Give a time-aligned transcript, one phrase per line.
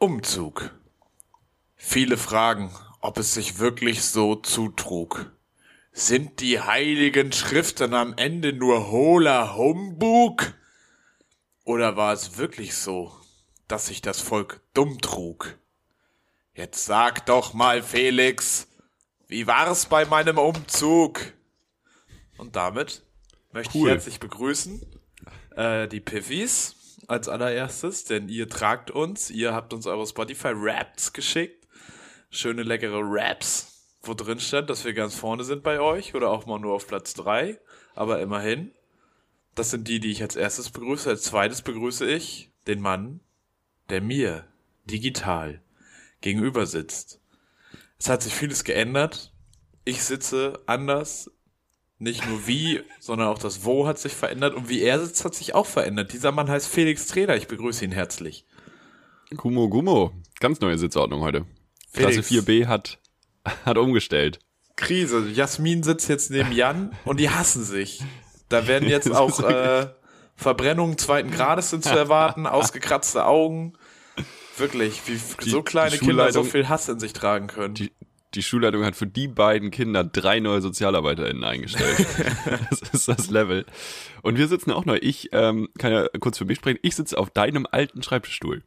[0.00, 0.70] Umzug.
[1.74, 5.32] Viele fragen, ob es sich wirklich so zutrug.
[5.90, 10.54] Sind die heiligen Schriften am Ende nur hohler Humbug?
[11.64, 13.12] Oder war es wirklich so,
[13.66, 15.58] dass sich das Volk dumm trug?
[16.54, 18.68] Jetzt sag doch mal, Felix,
[19.26, 21.20] wie war's bei meinem Umzug?
[22.36, 23.02] Und damit
[23.50, 23.88] möchte Cool.
[23.88, 24.80] ich herzlich begrüßen
[25.56, 26.76] äh, die Piffys
[27.08, 31.66] als allererstes, denn ihr tragt uns, ihr habt uns eure Spotify-Raps geschickt.
[32.30, 36.46] Schöne, leckere Raps, wo drin stand, dass wir ganz vorne sind bei euch oder auch
[36.46, 37.58] mal nur auf Platz drei,
[37.94, 38.72] aber immerhin.
[39.54, 41.08] Das sind die, die ich als erstes begrüße.
[41.08, 43.20] Als zweites begrüße ich den Mann,
[43.88, 44.46] der mir
[44.84, 45.62] digital
[46.20, 47.20] gegenüber sitzt.
[47.98, 49.32] Es hat sich vieles geändert.
[49.84, 51.30] Ich sitze anders.
[52.00, 55.34] Nicht nur wie, sondern auch das Wo hat sich verändert und wie er sitzt, hat
[55.34, 56.12] sich auch verändert.
[56.12, 57.36] Dieser Mann heißt Felix Treder.
[57.36, 58.46] Ich begrüße ihn herzlich.
[59.36, 60.12] Gummo, Gummo.
[60.40, 61.44] Ganz neue Sitzordnung heute.
[61.92, 62.46] Klasse Felix.
[62.46, 62.98] 4b hat,
[63.64, 64.38] hat umgestellt.
[64.76, 65.28] Krise.
[65.28, 68.00] Jasmin sitzt jetzt neben Jan und die hassen sich.
[68.48, 69.88] Da werden jetzt auch äh,
[70.36, 73.72] Verbrennungen zweiten Grades sind zu erwarten, ausgekratzte Augen.
[74.56, 77.74] Wirklich, wie Die- so kleine Kinder so viel Hass in sich tragen können.
[77.74, 77.92] Die,
[78.34, 81.98] die Schulleitung hat für die beiden Kinder drei neue SozialarbeiterInnen eingestellt.
[82.70, 83.64] das ist das Level.
[84.22, 84.98] Und wir sitzen auch neu.
[85.00, 86.78] Ich ähm, kann ja kurz für mich sprechen.
[86.82, 88.62] Ich sitze auf deinem alten Schreibtischstuhl,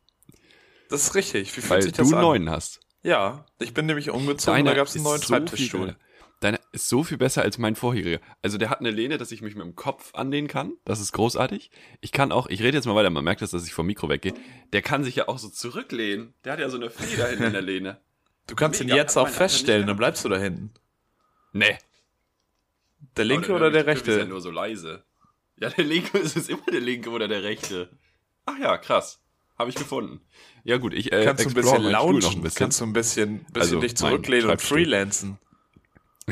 [0.91, 1.55] das ist richtig.
[1.55, 2.21] Wie fühlt weil sich du das einen an?
[2.21, 2.81] neuen hast.
[3.01, 5.95] Ja, ich bin nämlich umgezogen, da gab es einen neuen so Schreibtischstuhl.
[6.41, 8.19] Deiner ist so viel besser als mein vorheriger.
[8.41, 10.73] Also der hat eine Lehne, dass ich mich mit dem Kopf anlehnen kann.
[10.85, 11.69] Das ist großartig.
[12.01, 14.09] Ich kann auch, ich rede jetzt mal weiter, man merkt das, dass ich vom Mikro
[14.09, 14.33] weggehe.
[14.73, 16.33] Der kann sich ja auch so zurücklehnen.
[16.43, 18.01] Der hat ja so eine Feder hinten in der Lehne.
[18.47, 20.73] Du kannst ihn jetzt auch feststellen, dann bleibst du da hinten.
[21.53, 21.77] Nee.
[23.17, 24.29] Der linke Aber oder der Typ Ist ja rechte?
[24.29, 25.03] nur so leise.
[25.57, 27.89] Ja, der linke ist es immer der linke oder der rechte.
[28.45, 29.19] Ach ja, krass.
[29.57, 30.21] Habe ich gefunden.
[30.63, 32.55] Ja gut, ich äh, Kannst du ein bisschen noch ein bisschen.
[32.55, 35.37] kannst du ein bisschen, bisschen Also, dich zurücklehnen und freelancen.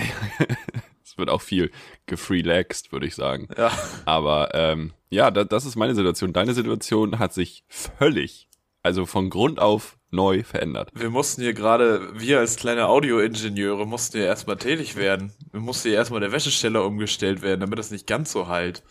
[1.03, 1.71] Es wird auch viel
[2.05, 3.47] gefrelaxt, würde ich sagen.
[3.57, 3.71] Ja.
[4.05, 6.33] Aber ähm, ja, da, das ist meine Situation.
[6.33, 8.47] Deine Situation hat sich völlig,
[8.89, 10.89] also von Grund auf neu verändert.
[10.95, 15.31] Wir mussten hier gerade, wir als kleine Audioingenieure mussten hier erstmal tätig werden.
[15.51, 18.81] Wir mussten hier erstmal der Wäschesteller umgestellt werden, damit das nicht ganz so halt.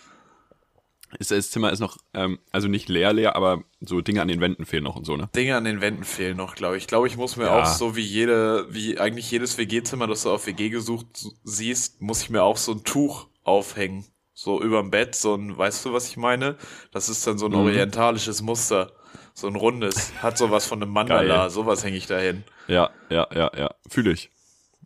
[1.18, 4.40] Ist, das Zimmer ist noch, ähm, also nicht leer, leer, aber so Dinge an den
[4.40, 5.28] Wänden fehlen noch und so, ne?
[5.34, 6.84] Dinge an den Wänden fehlen noch, glaube ich.
[6.84, 7.58] Ich glaube, ich muss mir Ja.
[7.60, 11.06] auch so wie jede, wie eigentlich jedes WG-Zimmer, das du auf WG gesucht
[11.42, 14.04] siehst, muss ich mir auch so ein Tuch aufhängen.
[14.34, 16.56] So überm Bett, so ein, weißt du, was ich meine?
[16.92, 17.58] Das ist dann so ein Mhm.
[17.58, 18.92] orientalisches Muster.
[19.38, 20.12] So ein rundes.
[20.20, 21.36] Hat sowas von einem Mandala.
[21.42, 21.50] Geil.
[21.50, 22.42] Sowas hänge ich da hin.
[22.66, 23.70] Ja, ja, ja, ja.
[23.88, 24.30] Fühle ich.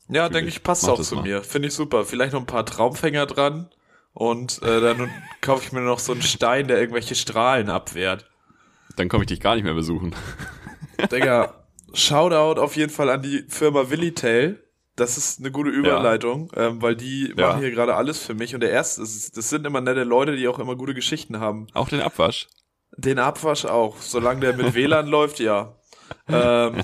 [0.08, 0.62] Ja, Fühl denke ich.
[0.62, 1.22] passt Mach auch zu mal.
[1.22, 1.42] mir.
[1.42, 2.04] Finde ich super.
[2.04, 3.70] Vielleicht noch ein paar Traumfänger dran.
[4.12, 5.10] Und äh, dann
[5.40, 8.28] kaufe ich mir noch so einen Stein, der irgendwelche Strahlen abwehrt.
[8.96, 10.14] Dann komme ich dich gar nicht mehr besuchen.
[11.10, 11.54] Digga,
[11.94, 14.62] Shoutout auf jeden Fall an die Firma Willitail.
[14.96, 17.46] Das ist eine gute Überleitung, ähm, weil die Ja.
[17.48, 18.54] machen hier gerade alles für mich.
[18.54, 21.40] Und der erste, das, ist, das sind immer nette Leute, die auch immer gute Geschichten
[21.40, 21.68] haben.
[21.72, 22.48] Auch den Abwasch.
[22.96, 25.74] Den Abwasch auch, solange der mit WLAN läuft, ja.
[26.28, 26.82] Ähm,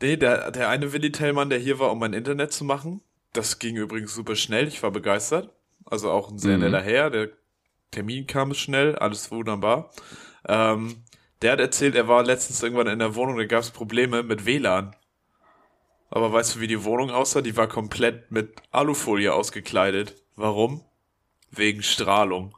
[0.00, 3.02] nee, der, der eine Willitail-Mann, der hier war, um mein Internet zu machen,
[3.32, 5.50] das ging übrigens super schnell, ich war begeistert.
[5.84, 6.64] Also auch ein sehr Mhm.
[6.64, 7.28] netter Herr, der
[7.90, 9.90] Termin kam schnell, alles wunderbar.
[10.48, 11.04] Ähm,
[11.42, 14.46] der hat erzählt, er war letztens irgendwann in der Wohnung, da gab es Probleme mit
[14.46, 14.96] WLAN.
[16.10, 17.40] Aber weißt du, wie die Wohnung aussah?
[17.42, 20.14] Die war komplett mit Alufolie ausgekleidet.
[20.36, 20.84] Warum?
[21.50, 22.56] Wegen Strahlung.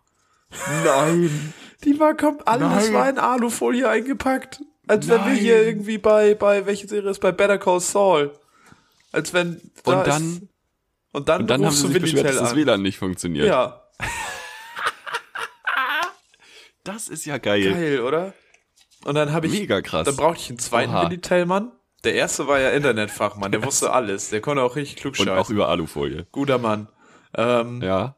[0.84, 1.55] Nein.
[1.84, 2.94] Die war kommt alles Nein.
[2.94, 4.60] war in Alufolie eingepackt.
[4.88, 5.66] Als wenn wir hier Nein.
[5.66, 8.32] irgendwie bei, bei, welche Serie ist bei Better Call Saul.
[9.12, 10.42] Als wenn, da Und dann- ist,
[11.12, 12.56] und dann, Und dann haben sie du sich beschwert, dass das an.
[12.56, 13.47] WLAN nicht funktioniert.
[13.47, 13.82] Ja,
[16.84, 17.72] Das ist ja geil.
[17.72, 18.32] geil, oder?
[19.04, 20.04] Und dann habe ich, Mega krass.
[20.04, 21.04] dann brauchte ich einen zweiten Oha.
[21.04, 21.72] Winnitel-Mann.
[22.04, 24.31] Der erste war ja Internetfachmann, der wusste alles.
[24.31, 25.54] Der konnte auch richtig klug Und auch scheißen.
[25.54, 26.26] über Alufolie.
[26.32, 26.88] Guter Mann.
[27.34, 28.16] Ähm, Ja.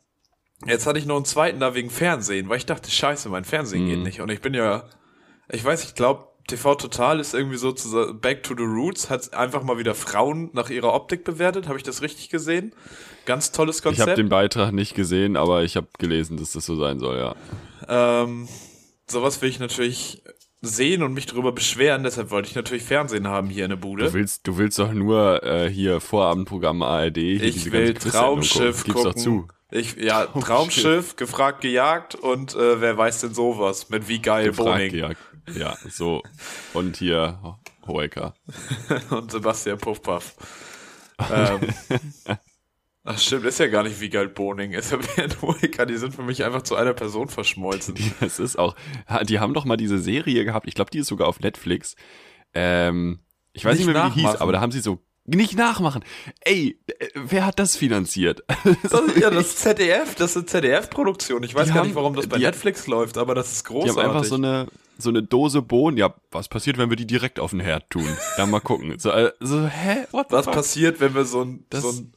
[0.67, 3.85] Jetzt hatte ich noch einen zweiten da wegen Fernsehen, weil ich dachte, scheiße, mein Fernsehen
[3.85, 3.89] Mhm.
[3.89, 4.21] geht nicht.
[4.21, 4.85] Und ich bin ja,
[5.51, 9.35] ich weiß, ich glaube, TV Total ist irgendwie so zu Back to the Roots, hat
[9.35, 11.69] einfach mal wieder Frauen nach ihrer Optik bewertet.
[11.69, 12.75] Habe ich das richtig gesehen?
[13.27, 14.19] Ganz tolles Ich habe Konzept.
[14.19, 17.37] den Beitrag nicht gesehen, aber ich habe gelesen, dass das so sein soll, ja.
[17.89, 18.49] ähm,
[19.07, 20.23] sowas will ich natürlich
[20.61, 22.03] sehen und mich darüber beschweren.
[22.03, 24.05] Deshalb wollte ich natürlich Fernsehen haben hier in der Bude.
[24.07, 27.17] Du willst, du willst doch nur äh, hier Vorabendprogramm ARD.
[27.19, 28.95] Hier ich will Traumschiff gucken.
[28.95, 29.13] gucken.
[29.13, 29.49] Gib's doch zu.
[29.71, 34.91] Ich, ja, Traumschiff, gefragt, gejagt und äh, wer weiß denn sowas mit wie geil Gefragt,
[34.91, 35.11] Boning ja.
[35.55, 36.23] ja, so.
[36.73, 38.35] Und hier Hoeker.
[39.11, 40.35] und Sebastian Puffpaff.
[41.31, 41.61] ähm,
[43.05, 44.73] Ach stimmt, ist ja gar nicht wie Galt Boning.
[44.73, 47.95] Ist ja Bernd Hoeker, die sind für mich einfach zu einer Person verschmolzen.
[48.21, 48.77] Das ist auch,
[49.23, 51.97] die haben doch mal diese Serie gehabt, ich glaube, die ist sogar auf Netflix.
[52.53, 53.21] Ähm,
[53.55, 56.05] ich weiß Nicht nicht, mehr, wie die hieß, aber da haben sie so nicht nachmachen.
[56.41, 58.43] Ey, äh, wer hat das finanziert?
[58.83, 61.43] Das, ja, das ist ZDF, das ist ZDF-Produktion.
[61.43, 63.63] Ich weiß Die gar haben- nicht, warum das bei die- Netflix läuft, aber das ist
[63.69, 63.97] Die großartig.
[64.03, 64.67] haben einfach so eine,
[64.99, 65.97] so eine Dose Bohnen.
[65.97, 68.09] Ja, was passiert, wenn wir die direkt auf den Herd tun?
[68.37, 68.99] Dann mal gucken.
[68.99, 70.07] So, äh, so hä?
[70.13, 70.55] What Was fuck?
[70.55, 72.13] passiert, wenn wir so ein, Das- so ein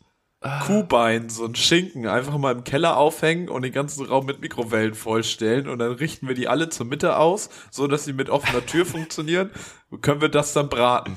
[0.65, 4.95] Kuhbein, so ein Schinken einfach mal im Keller aufhängen und den ganzen Raum mit Mikrowellen
[4.95, 8.65] vollstellen und dann richten wir die alle zur Mitte aus, so dass sie mit offener
[8.65, 9.51] Tür funktionieren.
[10.01, 11.15] Können wir das dann braten?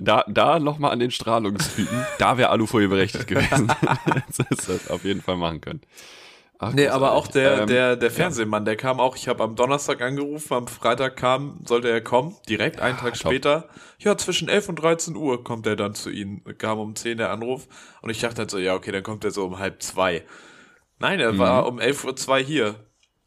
[0.00, 2.06] Da, da nochmal an den Strahlungstypen.
[2.18, 3.68] da wäre Alufolie berechtigt gewesen.
[4.48, 5.80] das das auf jeden Fall machen können.
[6.62, 9.56] Ach, Nee, aber auch der, Ähm, der, der Fernsehmann, der kam auch, ich habe am
[9.56, 13.32] Donnerstag angerufen, am Freitag kam, sollte er kommen, direkt einen Tag Ah, top.
[13.32, 13.68] später.
[13.98, 17.30] Ja, zwischen 11 und 13 Uhr kommt er dann zu Ihnen, kam um 10 der
[17.30, 17.66] Anruf
[18.02, 20.22] und ich dachte halt so, ja, okay, dann kommt er so um halb zwei.
[20.98, 22.74] Nein, er war um 11 Uhr zwei hier.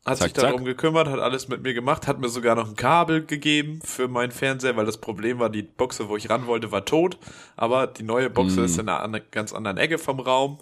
[0.05, 0.17] Hat.
[0.17, 0.65] Zack, sich darum zack.
[0.65, 4.31] gekümmert, hat alles mit mir gemacht, hat mir sogar noch ein Kabel gegeben für meinen
[4.31, 7.17] Fernseher, weil das Problem war, die Boxe, wo ich ran wollte, war tot,
[7.55, 8.65] aber die neue Boxe Mhm.
[8.65, 10.59] ist in einer an- ganz anderen Ecke vom Raum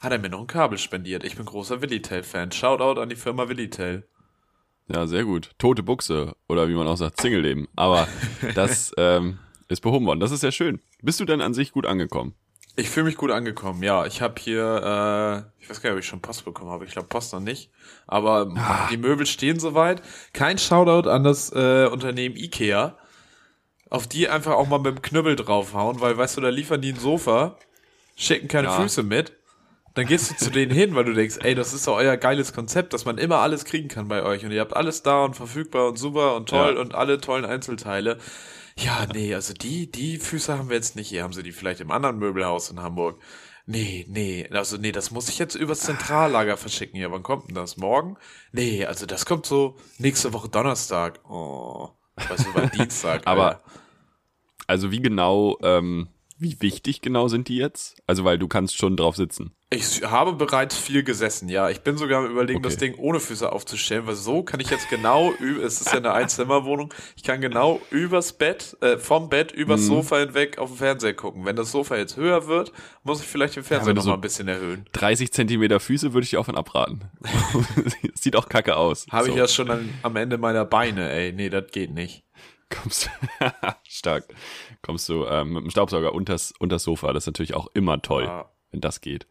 [0.00, 1.24] hat er mir noch ein Kabel spendiert.
[1.24, 2.52] Ich bin großer Willitel-Fan.
[2.52, 4.06] Shoutout an die Firma Willitel.
[4.86, 5.50] Ja, sehr gut.
[5.58, 7.66] Tote Buchse oder wie man auch sagt, Single-Leben.
[7.74, 8.06] Aber
[8.54, 9.38] das ähm,
[9.68, 10.20] ist behoben worden.
[10.20, 10.80] Das ist sehr schön.
[11.02, 12.34] Bist du denn an sich gut angekommen?
[12.78, 14.06] Ich fühle mich gut angekommen, ja.
[14.06, 16.84] Ich habe hier, äh, ich weiß gar nicht, ob ich schon Post bekommen habe.
[16.84, 17.72] Ich glaube Post noch nicht.
[18.06, 18.54] Aber
[18.92, 20.00] die Möbel stehen soweit.
[20.32, 22.96] Kein Shoutout an das äh, Unternehmen Ikea.
[23.90, 26.92] Auf die einfach auch mal mit dem Knüppel draufhauen, weil, weißt du, da liefern die
[26.92, 27.56] ein Sofa,
[28.14, 28.80] schicken keine Ja.
[28.80, 29.32] Füße mit.
[29.94, 32.52] Dann gehst du zu denen hin, weil du denkst, ey, das ist doch euer geiles
[32.52, 34.44] Konzept, dass man immer alles kriegen kann bei euch.
[34.44, 36.80] Und ihr habt alles da und verfügbar und super und toll Ja.
[36.80, 38.18] und alle tollen Einzelteile.
[38.78, 41.08] Ja, nee, also die, die Füße haben wir jetzt nicht.
[41.08, 43.20] Hier haben sie die vielleicht im anderen Möbelhaus in Hamburg.
[43.66, 46.98] Nee, nee, also nee, das muss ich jetzt übers Zentrallager verschicken.
[46.98, 47.76] Ja, wann kommt denn das?
[47.76, 48.16] Morgen?
[48.52, 51.20] Nee, also das kommt so nächste Woche Donnerstag.
[51.28, 53.26] Oh, weißt du, war Dienstag.
[53.26, 53.62] Aber-.
[54.66, 57.96] Also wie genau, ähm, wie wichtig genau sind die jetzt?
[58.06, 59.52] Also weil du kannst schon drauf sitzen.
[59.70, 61.68] Ich habe bereits viel gesessen, ja.
[61.68, 62.68] Ich bin sogar am überlegen, Okay.
[62.68, 65.32] das Ding ohne Füße aufzustellen, weil so kann ich jetzt genau,
[65.62, 69.86] es ist ja eine Einzimmerwohnung, ich kann genau übers Bett, äh, vom Bett übers Mhm.
[69.86, 71.44] Sofa hinweg auf den Fernseher gucken.
[71.44, 74.14] Wenn das Sofa jetzt höher wird, muss ich vielleicht den Fernseher du noch so- mal
[74.14, 74.86] ein bisschen erhöhen.
[74.92, 77.02] 30 Zentimeter Füße würde ich dir auch von abraten.
[78.14, 79.06] Sieht auch kacke aus.
[79.10, 81.32] Habe So, ich ja schon an, am Ende meiner Beine, ey.
[81.32, 82.24] Nee, das geht nicht.
[82.70, 83.08] Kommst,
[83.88, 84.24] stark.
[84.82, 87.12] Kommst du ähm, mit dem Staubsauger unters, unters Sofa.
[87.12, 88.50] Das ist natürlich auch immer toll, Ja.
[88.70, 89.26] wenn das geht.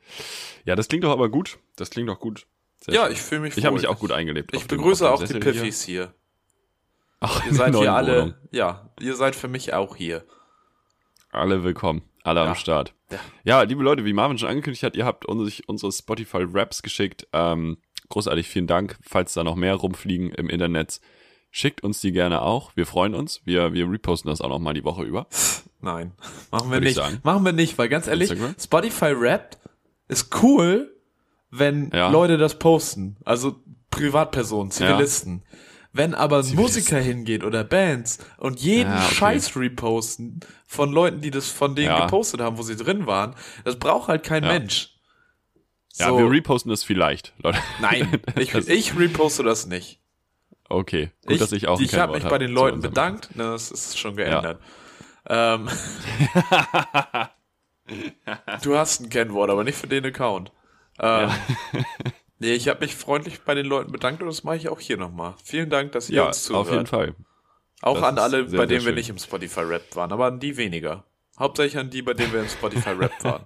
[0.66, 1.58] Ja, das klingt doch aber gut.
[1.78, 2.46] Das klingt doch gut.
[2.82, 3.14] Sehr Ja, schön.
[3.14, 4.54] ich fühle mich Ich habe mich auch gut eingelebt.
[4.56, 5.72] Ich begrüße auch die Sessel hier.
[5.72, 6.14] Hier.
[7.20, 8.34] Ach, Ihr seid hier alle, Wohnung.
[8.52, 10.24] ja, ihr seid für mich auch hier.
[11.32, 12.04] Alle willkommen.
[12.24, 12.48] Alle Ja.
[12.48, 12.94] am Start.
[13.10, 13.20] Ja.
[13.44, 17.26] Ja, liebe Leute, wie Marvin schon angekündigt hat, ihr habt uns unsere Spotify-Raps geschickt.
[17.34, 17.78] Ähm,
[18.10, 18.98] großartig, vielen Dank.
[19.02, 21.00] Falls da noch mehr rumfliegen im Internet,
[21.52, 22.72] schickt uns die gerne auch.
[22.76, 23.42] Wir freuen uns.
[23.46, 25.28] Wir, wir reposten das auch noch mal die Woche über.
[25.82, 26.12] Nein,
[26.52, 27.00] machen wir nicht.
[27.24, 28.56] Machen wir nicht, weil ganz ehrlich, Instagram?
[28.60, 29.58] Spotify Rap
[30.08, 30.94] ist cool,
[31.52, 32.10] wenn Ja.
[32.10, 33.18] Leute das posten.
[33.26, 33.56] Also
[33.92, 35.44] Privatpersonen, Zivilisten.
[35.94, 39.16] Wenn aber ein Musiker hingeht oder Bands und jeden Ja, okay.
[39.16, 42.02] Scheiß reposten von Leuten, die das von denen Ja.
[42.06, 44.50] gepostet haben, wo sie drin waren, das braucht halt kein Ja.
[44.50, 44.94] Mensch.
[45.96, 47.58] Ja, So, wir reposten das vielleicht, Leute.
[47.82, 50.00] Nein, ich, ich reposte das nicht.
[50.70, 53.36] Okay, gut, dass ich auch ich habe mich bei den Leuten bedankt.
[53.36, 54.62] Ne, das ist schon geändert.
[55.30, 55.68] Ähm,
[58.64, 60.52] du hast ein Kennwort, aber nicht für den Account.
[61.00, 61.30] Ähm,
[62.40, 64.98] nee, ich habe mich freundlich bei den Leuten bedankt und das mache ich auch hier
[64.98, 65.36] nochmal.
[65.44, 66.68] Vielen Dank, dass ihr Ja, uns zuhört.
[66.68, 67.16] auf jeden Fall.
[67.82, 70.40] Auch Das an alle, sehr, bei denen wir nicht im Spotify Rap waren, aber an
[70.40, 71.04] die weniger.
[71.38, 73.46] Hauptsächlich an die, bei denen wir im Spotify Rap waren.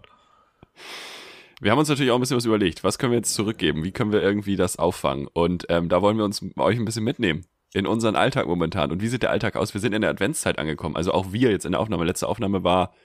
[1.61, 2.83] Wir haben uns natürlich auch ein bisschen was überlegt.
[2.83, 3.83] Was können wir jetzt zurückgeben?
[3.83, 5.27] Wie können wir irgendwie das auffangen?
[5.31, 8.91] Und ähm, da wollen wir uns euch ein bisschen mitnehmen in unseren Alltag momentan.
[8.91, 9.75] Und wie sieht der Alltag aus?
[9.75, 10.95] Wir sind in der Adventszeit angekommen.
[10.95, 12.03] Also auch wir jetzt in der Aufnahme.
[12.03, 12.95] Letzte Aufnahme war,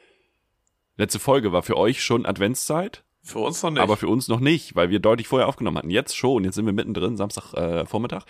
[0.97, 3.83] letzte Folge war für euch schon Adventszeit, Für uns noch nicht.
[3.83, 5.91] aber für uns noch nicht, weil wir deutlich vorher aufgenommen hatten.
[5.91, 6.45] Jetzt schon.
[6.45, 8.25] Jetzt sind wir mittendrin, Samstag äh, Vormittag,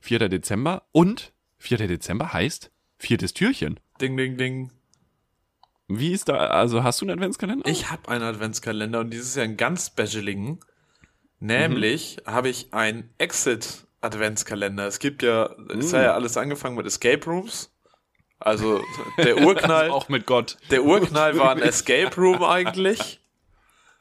[0.00, 0.30] 4.
[0.30, 0.84] Dezember.
[0.92, 1.86] Und 4.
[1.86, 3.78] Dezember heißt viertes Türchen.
[4.00, 4.70] ding, ding, ding.
[5.92, 7.68] Wie ist da, also hast du einen Adventskalender?
[7.68, 10.60] Ich habe einen Adventskalender und dieses Jahr einen ganz specialigen.
[11.40, 12.30] Nämlich Mhm.
[12.32, 14.86] habe ich einen Exit Adventskalender.
[14.86, 15.96] Es gibt ja, es Mm.
[15.96, 17.70] hat ja alles angefangen mit Escape Rooms.
[18.38, 18.82] Also
[19.18, 20.56] der Urknall, auch mit Gott.
[20.70, 23.20] der Urknall war ein Escape Room eigentlich,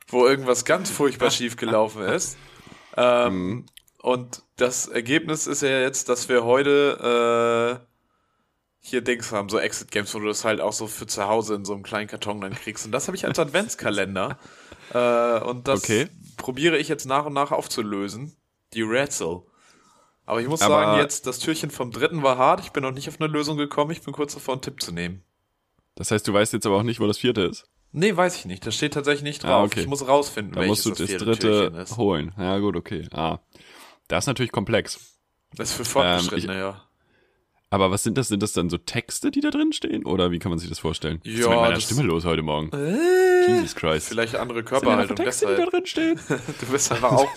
[0.08, 2.38] wo irgendwas ganz furchtbar schief gelaufen ist.
[2.96, 3.65] Ähm,
[4.01, 7.81] Und das Ergebnis ist ja jetzt, dass wir heute
[8.81, 11.65] hier Dings haben, so Exit-Games, wo du das halt auch so für zu Hause in
[11.65, 12.86] so einem kleinen Karton dann kriegst.
[12.86, 14.38] Und das habe ich als Adventskalender.
[14.93, 16.07] äh, und das Okay.
[16.38, 18.36] probiere ich jetzt nach und nach aufzulösen.
[18.74, 19.41] Die Rätsel.
[20.25, 22.62] Aber ich muss Aber- sagen, jetzt, das Türchen vom dritten war hart.
[22.62, 23.91] Ich bin noch nicht auf eine Lösung gekommen.
[23.91, 25.24] Ich bin kurz davor, einen Tipp zu nehmen.
[25.95, 27.65] Das heißt, du weißt jetzt aber auch nicht, wo das vierte ist.
[27.91, 28.65] Nee, weiß ich nicht.
[28.65, 29.50] Das steht tatsächlich nicht drauf.
[29.51, 29.81] Ah, okay.
[29.81, 31.98] Ich muss rausfinden, Da welches musst du das vierte dritte Türchen ist.
[31.98, 32.31] holen.
[32.38, 33.07] Ja, gut, okay.
[33.12, 33.39] Ah.
[34.07, 35.17] Das ist natürlich komplex.
[35.55, 36.83] Das ist für Fortgeschrittene, ja.
[37.71, 38.29] Aber was sind das?
[38.29, 40.03] Sind das dann so Texte, die da drin stehen?
[40.03, 41.19] Oder wie kann man sich das vorstellen?
[41.23, 42.71] Was ist Ja, mit meiner das- Stimme los heute Morgen?
[42.73, 44.07] Äh, Jesus Christ.
[44.07, 45.15] Vielleicht andere Körperhaltung.
[45.15, 46.19] Texte, die da drin stehen?
[46.59, 47.27] Du bist einfach auch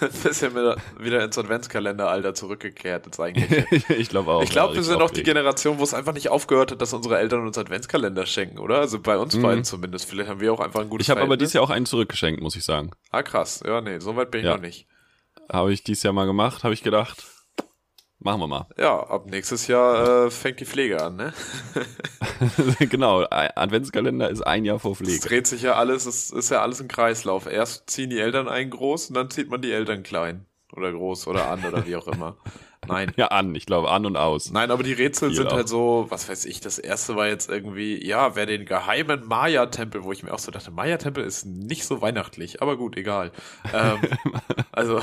[0.00, 3.64] ein bisschen wieder, wieder ins Adventskalender-Alter zurückgekehrt jetzt eigentlich.
[3.88, 4.42] ich glaube auch.
[4.42, 5.26] Ich glaube, ja, wir sind auch die aufgeregt.
[5.28, 8.78] Generation, wo es einfach nicht aufgehört hat, dass unsere Eltern uns Adventskalender schenken, oder?
[8.78, 9.42] Also bei uns Mhm.
[9.42, 10.04] beiden zumindest.
[10.08, 12.42] Vielleicht haben wir auch einfach ein gutes Ich habe aber dieses Jahr auch einen zurückgeschenkt,
[12.42, 12.90] muss ich sagen.
[13.10, 13.62] Ah, krass.
[13.66, 14.54] Ja, nee, so weit bin ich Ja.
[14.56, 14.86] noch nicht.
[15.50, 17.24] Habe ich dieses Jahr mal gemacht, habe ich gedacht,
[18.20, 18.66] machen wir mal.
[18.78, 21.32] Ja, ab nächstes Jahr äh, fängt die Pflege an, ne?
[22.78, 25.20] genau, Adventskalender ist ein Jahr vor Es Pflege.
[25.20, 27.46] dreht sich ja alles, es ist ja alles ein Kreislauf.
[27.46, 30.46] Erst ziehen die Eltern einen groß und dann zieht man die Eltern klein.
[30.72, 32.36] Oder groß oder an oder wie auch immer.
[32.86, 33.12] Nein.
[33.16, 34.50] Ja, an, ich glaube, an und aus.
[34.50, 35.52] Nein, aber die Rätsel Viel sind auch.
[35.52, 40.04] halt so, was weiß ich, das erste war jetzt irgendwie, ja, wer den geheimen Maya-Tempel,
[40.04, 43.32] wo ich mir auch so dachte, Maya-Tempel ist nicht so weihnachtlich, aber gut, egal.
[43.72, 43.98] Ähm,
[44.72, 45.00] also,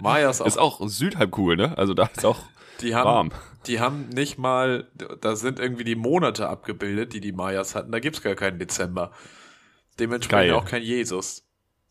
[0.00, 1.78] Mayas auch, Ist auch Südhalbkugel, ne?
[1.78, 2.40] Also da ist auch
[2.80, 3.30] die haben, warm.
[3.66, 4.88] die haben nicht mal,
[5.20, 9.12] da sind irgendwie die Monate abgebildet, die die Mayas hatten, da gibt's gar keinen Dezember.
[9.98, 10.54] Dementsprechend Geil.
[10.54, 11.44] auch kein Jesus.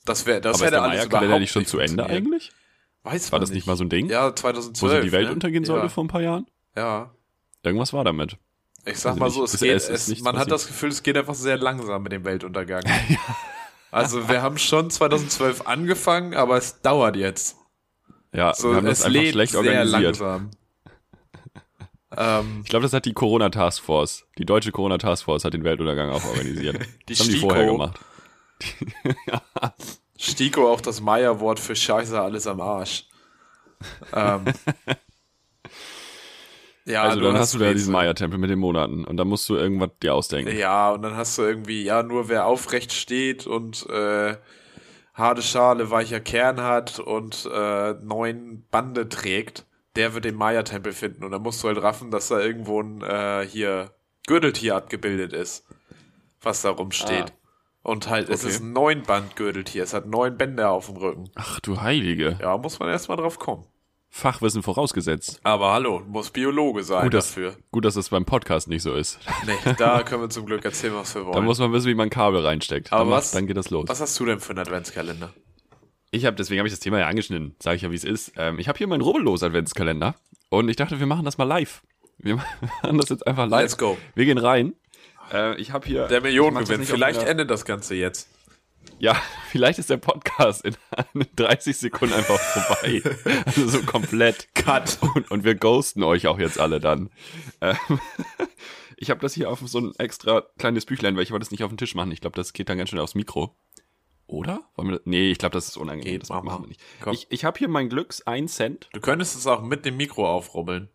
[0.06, 2.52] Das wäre, das ist hätte der alles Maya-Kalender nicht schon zu Ende eigentlich?
[3.06, 4.10] Weiß War das nicht mal so ein Ding?
[4.10, 4.92] Ja, Wo 2012.
[4.98, 5.34] so die Welt ne?
[5.34, 6.48] untergehen sollte ja, vor ein paar Jahren?
[6.76, 7.12] Ja.
[7.64, 8.38] Irgendwas war damit.
[8.86, 10.52] Ich sag Also mal so, es geht, es es, man hat passiert.
[10.52, 12.84] das Gefühl, es geht einfach sehr langsam mit dem Weltuntergang.
[13.92, 17.56] Also wir haben schon 2012 angefangen, aber es dauert jetzt.
[18.34, 20.20] Ja, So, wir haben das es einfach lebt schlecht sehr organisiert.
[20.20, 20.52] langsam.
[22.18, 26.10] ähm, Ich glaube, das hat die Corona Taskforce, die deutsche Corona Taskforce hat den Weltuntergang
[26.10, 26.78] auch organisiert.
[27.08, 27.48] Die das haben die STIKO.
[27.48, 28.00] vorher gemacht.
[30.26, 33.08] Stiko auch das Maya-Wort für Scheiße, alles am Arsch.
[34.14, 34.46] Ähm,
[36.86, 39.56] ja, also dann hast du da diesen Maya-Tempel mit den Monaten und dann musst du
[39.56, 40.58] irgendwas dir ausdenken.
[40.58, 44.36] Ja, und dann hast du irgendwie, ja, nur wer aufrecht steht und äh,
[45.14, 49.66] harte Schale, weicher Kern hat und äh, neun Bande trägt,
[49.96, 51.24] der wird den Maya-Tempel finden.
[51.24, 53.92] Und dann musst du halt raffen, dass da irgendwo ein äh, hier
[54.28, 55.66] Gürteltier abgebildet ist,
[56.42, 57.32] was da rumsteht.
[57.32, 57.45] Ah.
[57.86, 58.50] Und halt, es Okay.
[58.54, 61.30] ist ein neun Band Gürteltier, es hat neun Bänder auf dem Rücken.
[61.36, 62.38] Ach du Heilige.
[62.42, 63.64] Ja, muss man erstmal drauf kommen.
[64.10, 65.40] Fachwissen vorausgesetzt.
[65.44, 67.56] Aber hallo, muss Biologe sein Gut, dass, dafür.
[67.72, 69.20] gut, dass das beim Podcast nicht so ist.
[69.46, 71.46] Nee, da können wir zum Glück erzählen, was wir Da wollen.
[71.46, 72.92] muss man wissen, wie man ein Kabel reinsteckt.
[72.92, 73.86] Aber dann, was- dann geht das los.
[73.88, 75.32] was hast du denn für einen Adventskalender?
[76.12, 78.32] Ich habe, deswegen habe ich das Thema ja angeschnitten, sage ich ja, wie es ist.
[78.38, 80.16] Ähm, ich habe hier meinen Rubbellos-Adventskalender
[80.50, 81.84] und ich dachte, wir machen das mal live.
[82.18, 82.36] Wir
[82.82, 83.62] machen das jetzt einfach live.
[83.62, 83.98] Let's go.
[84.16, 84.74] Wir gehen rein.
[85.34, 86.84] Äh, ich habe hier Der Millionengewinn.
[86.84, 88.30] Vielleicht einer- endet das Ganze jetzt.
[89.00, 89.16] Ja,
[89.52, 90.76] vielleicht ist der Podcast in
[91.36, 93.02] 30 Sekunden einfach vorbei.
[93.46, 94.48] Also so komplett.
[94.56, 95.00] Cut.
[95.16, 97.10] Und, und wir ghosten euch auch jetzt alle dann.
[97.62, 97.76] Ähm,
[98.98, 101.64] ich habe das hier auf so ein extra kleines Büchlein, weil ich wollte das nicht
[101.64, 102.12] auf den Tisch machen.
[102.12, 103.56] Ich glaube, das geht dann ganz schnell aufs Mikro.
[104.28, 104.62] Oder?
[104.76, 105.06] Wollen wir das?
[105.06, 106.14] Nee, ich glaube, das ist unangenehm.
[106.14, 106.82] Geht, das mach machen wir nicht.
[107.02, 107.14] Komm.
[107.14, 108.90] Ich, ich habe hier mein Glücks 1 Cent.
[108.94, 110.90] Du könntest es auch mit dem Mikro aufrubbeln.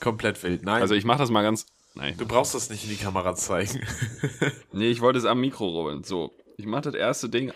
[0.00, 0.64] Komplett wild.
[0.64, 1.66] Nein, Also ich mache das mal ganz.
[1.94, 2.16] Nein.
[2.16, 3.80] du brauchst das nicht in die Kamera zeigen.
[4.72, 6.02] Nee, ich wollte es am Mikro rubbeln.
[6.02, 7.52] So, ich mache das erste Ding.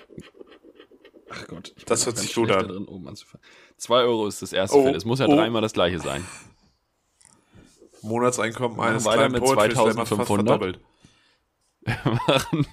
[1.28, 1.75] Ach Gott.
[1.87, 2.68] Das hört sich gut an.
[2.68, 3.45] da Drin, oben anzufangen.
[3.76, 4.97] Zwei Euro ist das erste Oh, Feld.
[4.97, 5.35] Es muss ja oh.
[5.35, 6.25] dreimal das gleiche sein.
[8.02, 10.47] Monatseinkommen eines kleinen mit Poetry Slammers fast 2500.
[10.47, 10.80] verdoppelt.
[11.80, 12.66] Wir machen,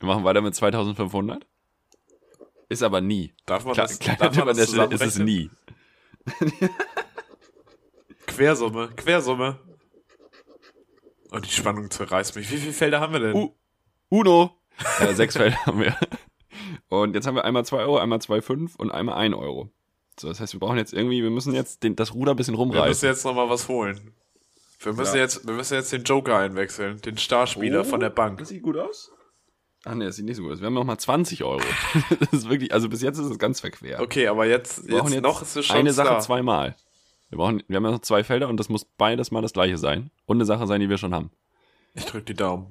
[0.00, 1.46] wir machen weiter mit 2500.
[2.68, 3.32] Ist aber nie.
[3.46, 5.50] Darf man Kle das, kleiner darf man an der das Stelle ist es nie.
[8.26, 9.60] Quersumme, Quersumme.
[11.34, 12.50] Und die Spannung zerreißt mich.
[12.50, 13.34] Wie viele Felder haben wir denn?
[13.34, 13.50] Uh.
[14.08, 14.52] Uno.
[15.00, 15.96] Äh, sechs Felder haben wir.
[16.88, 19.70] Und jetzt haben wir einmal 2 Euro, einmal 2,5 und einmal 1 Euro.
[20.18, 22.54] So, das heißt, wir brauchen jetzt irgendwie, wir müssen jetzt den, das Ruder ein bisschen
[22.56, 23.08] wir müssen rumreißen.
[23.08, 24.12] jetzt noch mal was holen.
[24.78, 25.22] Wir müssen, Ja.
[25.22, 27.00] jetzt, wir müssen jetzt den Joker einwechseln.
[27.00, 28.38] Den Starspieler Oh, von der Bank.
[28.38, 29.10] Das sieht gut aus.
[29.84, 30.60] Ach nee, das sieht nicht so gut aus.
[30.60, 31.60] Wir haben noch mal 20 Euro.
[32.20, 34.00] das ist wirklich, also bis jetzt ist es ganz verquer.
[34.00, 36.20] Okay, aber jetzt, jetzt, jetzt noch ist es schon eine Sache da.
[36.20, 36.76] zweimal.
[37.34, 39.76] Wir brauchen, wir haben ja noch zwei Felder und das muss beides mal das gleiche
[39.76, 40.12] sein.
[40.24, 41.32] Und eine Sache sein, die wir schon haben.
[41.92, 42.66] Ich drück die Daumen.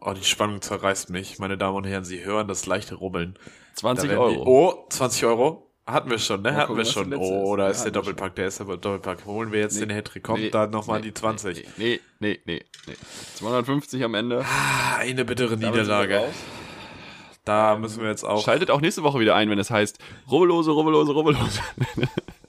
[0.00, 1.38] Oh, die Spannung zerreißt mich.
[1.38, 3.34] Meine Damen und Herren, Sie hören das leichte Rubbeln.
[3.76, 4.32] Da 20 werden Euro.
[4.32, 5.70] Die, oh, 20 Euro?
[5.86, 6.50] Hatten wir schon, ne?
[6.50, 7.14] Mal Hatten wir schon.
[7.14, 7.78] Oh, da ist.
[7.78, 9.26] Ja, der Doppelpack, der ist der Doppelpack.
[9.26, 9.86] Holen wir jetzt Nee.
[9.86, 10.24] den Hattrick.
[10.24, 11.64] Kommt Nee, da nochmal nee, die 20.
[11.76, 12.96] Nee, nee, nee, nee.
[13.36, 14.44] 250 am Ende.
[14.44, 16.20] Ah, eine bittere Niederlage.
[17.44, 18.44] Da müssen wir jetzt auch.
[18.44, 21.60] Schaltet auch nächste Woche wieder ein, wenn es heißt Rubbellose, Rubbellose, Rubbellose.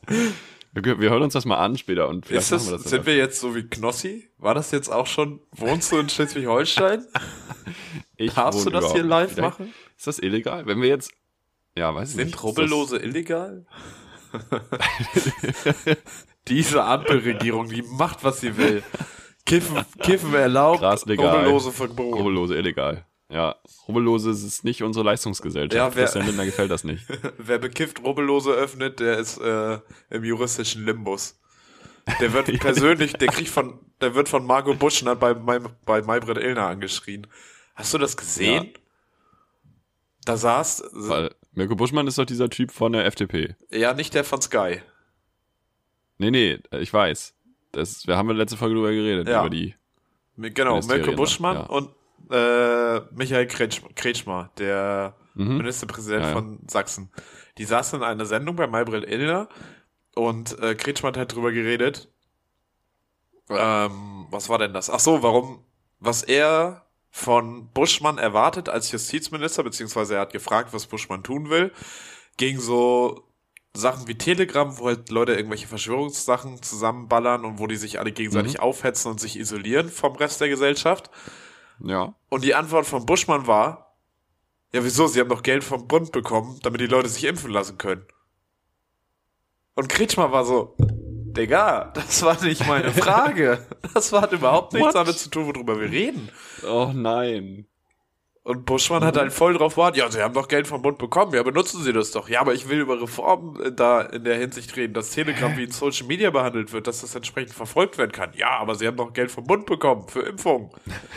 [0.74, 3.16] Wir, wir hören uns das mal an später und vielleicht das, wir das sind wir
[3.16, 4.30] jetzt so wie Knossi?
[4.40, 7.06] War das jetzt auch schon, wohnst du in Schleswig-Holstein?
[8.36, 9.74] Darfst du das hier live machen?
[9.98, 10.66] Ist das illegal?
[10.66, 11.12] Wenn wir jetzt,
[11.78, 12.26] ja, weiß ich nicht.
[12.32, 13.68] Sind Rubbellose illegal?
[16.48, 18.84] Diese Ampelregierung, die macht, was sie will.
[19.46, 20.82] Kiffen, Kiffen erlaubt.
[20.82, 22.18] Rubbellose verboten.
[22.18, 23.06] Rubbellose illegal.
[23.34, 23.56] Ja,
[23.88, 25.74] Rubbellose ist nicht unsere Leistungsgesellschaft.
[25.74, 27.04] Ja, wer- Christian Lindner gefällt das nicht.
[27.40, 29.80] Wer bekifft Rubbellose öffnet, der ist äh,
[30.12, 31.40] im juristischen Limbus.
[32.22, 36.38] Der wird persönlich, der kriegt von, der wird von Margot Buschner bei, bei, bei Maybrit
[36.38, 37.26] Illner angeschrien.
[37.74, 38.72] Hast du das gesehen?
[40.26, 43.56] Da saß, Weil Mirko Buschmann ist doch dieser Typ von der FDP.
[43.72, 44.82] ja, nicht der von Sky.
[46.20, 47.34] Nee, nee, ich weiß.
[47.72, 49.42] Das, wir haben in der letzten Folge drüber geredet, Ja.
[49.42, 49.74] über die.
[50.38, 51.64] Genau, Mirko Buschmann ja.
[51.64, 51.90] und
[52.34, 55.58] äh, Michael Kretschmer, Kretschmer der Mhm.
[55.58, 56.34] Ministerpräsident Ja, ja.
[56.36, 57.10] von Sachsen.
[57.58, 59.50] Die saßen in einer Sendung bei Maybrit Illner
[60.16, 62.10] und äh, Kretschmer hat halt drüber geredet.
[63.50, 64.90] Ähm, was war denn das?
[64.90, 65.64] Ach so, warum,
[66.00, 71.72] was er von Buschmann erwartet als Justizminister, beziehungsweise er hat gefragt, was Buschmann tun will,
[72.38, 73.24] gegen so
[73.76, 78.60] Sachen wie Telegram, wo halt Leute irgendwelche Verschwörungssachen zusammenballern und wo die sich alle gegenseitig
[78.60, 81.10] aufhetzen und sich isolieren vom Rest der Gesellschaft.
[81.84, 82.16] Ja.
[82.30, 83.96] Und die Antwort von Buschmann war,
[84.74, 87.78] ja wieso, sie haben doch Geld vom Bund bekommen, damit die Leute sich impfen lassen
[87.78, 88.06] können.
[89.76, 93.68] Und Kretschmer war so, Digga, das war nicht meine Frage.
[93.94, 94.96] Das hat überhaupt nichts What?
[94.96, 96.30] damit zu tun, worüber wir reden.
[96.66, 97.68] Oh nein.
[98.46, 101.34] Und Buschmann hat halt voll drauf gewartet, ja, sie haben doch Geld vom Bund bekommen,
[101.34, 102.28] ja, benutzen sie das doch.
[102.28, 105.64] Ja, aber ich will über Reformen äh, da in der Hinsicht reden, dass Telegram wie
[105.64, 108.32] in Social Media behandelt wird, dass das entsprechend verfolgt werden kann.
[108.36, 110.70] Ja, aber sie haben doch Geld vom Bund bekommen für Impfungen.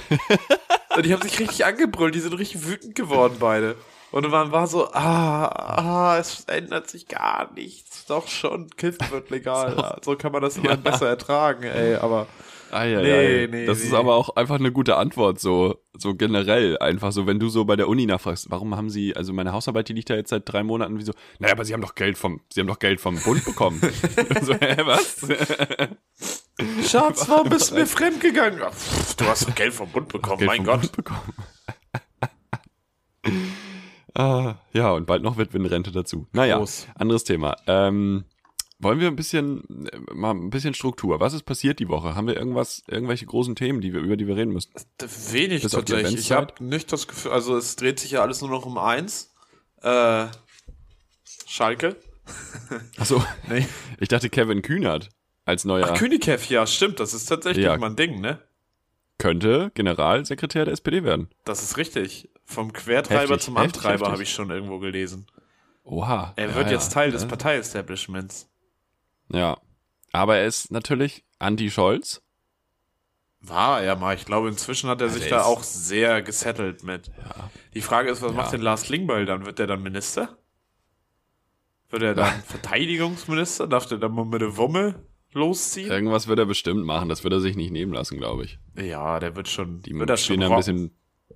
[0.97, 3.75] Und die haben sich richtig angebrüllt, die sind richtig wütend geworden beide.
[4.13, 8.07] Und man war so, ah, ah, es ändert sich gar nichts.
[8.07, 9.75] Doch schon, Kiffen wird legal.
[9.77, 12.29] Ja, so kann man das immer besser ertragen, ey, aber
[12.71, 13.47] Ah, ja, Nee, ja.
[13.49, 13.85] nee, das nee.
[13.87, 16.77] ist aber auch einfach eine gute Antwort, so, so generell.
[16.79, 19.89] Einfach so, wenn du so bei der Uni nachfragst, warum haben sie, also meine Hausarbeit,
[19.89, 21.13] die liegt ja jetzt seit drei Monaten, wieso?
[21.39, 23.81] Naja, aber sie haben doch Geld vom, sie haben doch Geld vom Bund bekommen.
[24.43, 25.27] so, hä, was?
[26.89, 28.61] Schatz, warum bist du mir fremdgegangen?
[28.63, 30.81] Ach, pff, du hast doch Geld vom Bund bekommen, Geld mein vom Gott.
[30.81, 31.35] Bund bekommen.
[34.15, 36.27] ah, ja, und bald noch Witwenrente dazu.
[36.33, 36.89] Naja, Groß.
[36.95, 37.57] anderes Thema.
[37.67, 38.25] Ähm,
[38.79, 41.21] wollen wir ein bisschen, äh, mal ein bisschen Struktur.
[41.21, 42.15] Was ist passiert die Woche?
[42.15, 44.73] Haben wir irgendwas, irgendwelche großen Themen, die wir, über die wir reden müssen?
[45.31, 46.21] Wenig Bis tatsächlich.
[46.21, 49.35] Ich habe nicht das Gefühl, also es dreht sich ja alles nur noch um eins.
[49.83, 50.27] Äh,
[51.47, 51.97] Schalke.
[52.99, 53.67] Achso, Nee.
[54.01, 55.11] ich dachte Kevin Kühnert
[55.45, 56.99] als neuer, Ach, Königkev, ja, stimmt.
[56.99, 57.77] Das ist tatsächlich Ja.
[57.77, 58.41] mal ein Ding, ne?
[59.19, 61.29] könnte Generalsekretär der SPD werden.
[61.45, 62.29] Das ist richtig.
[62.45, 65.27] Vom Quertreiber Heftig, zum heftig, Antreiber habe ich schon irgendwo gelesen.
[65.85, 66.33] Oha.
[66.37, 67.29] Er wird ja, jetzt Teil des ja.
[67.29, 68.49] Partei-Establishments.
[69.29, 69.59] Ja.
[70.13, 72.23] Aber er ist natürlich anti-Scholz.
[73.41, 74.15] War er mal.
[74.17, 77.11] Ich glaube, inzwischen hat er Ja, sich da auch sehr gesettelt mit.
[77.75, 78.37] Die Frage ist, was Ja.
[78.37, 79.47] macht denn Lars Klingbeil dann?
[79.47, 80.39] Wird der dann Minister?
[81.91, 83.67] Wird er dann Verteidigungsminister?
[83.69, 85.91] Darf der dann mal mit der Wumme losziehen?
[85.91, 87.09] Irgendwas wird er bestimmt machen.
[87.09, 88.59] Das wird er sich nicht nehmen lassen, glaube ich.
[88.77, 90.91] Ja, der wird schon, Die wird spielen da ein bisschen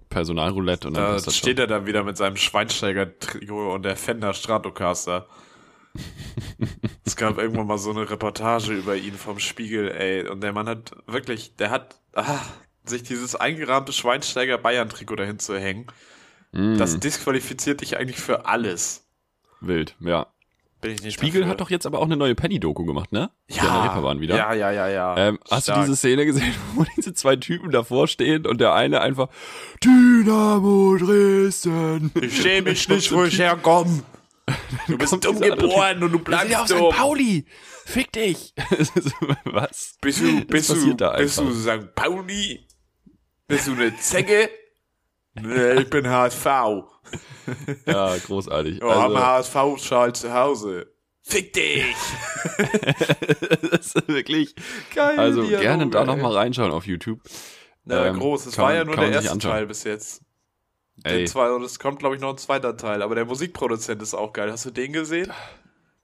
[0.09, 3.97] Personalroulette und dann Da passt das steht er dann wieder mit seinem Schweinsteiger-Trikot und der
[3.97, 5.29] Fender Stratocaster.
[7.05, 10.29] es gab irgendwann mal so eine Reportage über ihn vom Spiegel, ey.
[10.29, 12.39] Und der Mann hat wirklich, der hat ah,
[12.85, 15.87] sich dieses eingerahmte Schweinsteiger Bayern-Trikot dahin zu hängen.
[16.53, 19.07] Mm, Das disqualifiziert dich eigentlich für alles.
[19.61, 20.27] wild, ja.
[20.81, 21.51] Bin ich nicht Spiegel dafür.
[21.51, 23.31] hat doch jetzt aber auch eine neue Penny-Doku gemacht, ne?
[23.51, 24.35] Die an der Reeperbahn wieder.
[24.35, 25.15] Ja, ja, ja, ja.
[25.19, 29.03] Ähm, hast du diese Szene gesehen, wo diese zwei Typen davor stehen und der eine
[29.03, 29.29] einfach
[29.85, 32.11] Dynamo Dresden.
[32.23, 34.03] Ich schäme mich nicht, wo ich herkomme.
[34.87, 36.91] Du bist dumm geboren und du Wir ja bleibst aus dumm.
[36.91, 36.99] St.
[36.99, 37.47] Pauli.
[37.85, 38.55] Fick dich.
[39.45, 39.97] Was?
[40.01, 41.53] Bist du, bist du, bist du?
[41.53, 41.95] St.
[41.95, 42.67] Pauli?
[43.47, 44.51] Bist du eine Zecke?
[45.35, 46.45] nee, ich bin HSV.
[47.87, 48.83] Ja, großartig.
[48.83, 50.87] Oh, haben also, HSV-Schal zu Hause.
[51.23, 51.95] Fick dich!
[53.71, 54.55] das ist wirklich.
[54.95, 55.19] Geil.
[55.19, 57.21] Also gerne da noch mal reinschauen auf YouTube.
[57.85, 58.47] Na, ähm, groß.
[58.47, 59.39] Es war ja nur der erste.
[59.39, 60.23] Teil bis jetzt.
[61.05, 63.03] Ey, zwei, und es kommt, glaube ich, noch ein zweiter Teil.
[63.03, 64.51] Aber der Musikproduzent ist auch geil.
[64.53, 65.33] Hast du den gesehen?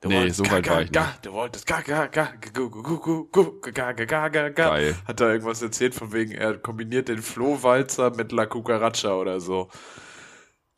[0.00, 1.26] Du Nee, so weit war ich nicht.
[1.26, 4.68] Du wolltest ga, ga, ga, gu, gu, gu, gu, gu, ga, ga, ga, ga, ga.
[4.68, 4.96] Geil.
[5.06, 9.68] Hat da irgendwas erzählt von wegen, er kombiniert den Flohwalzer mit La Cucaracha oder so.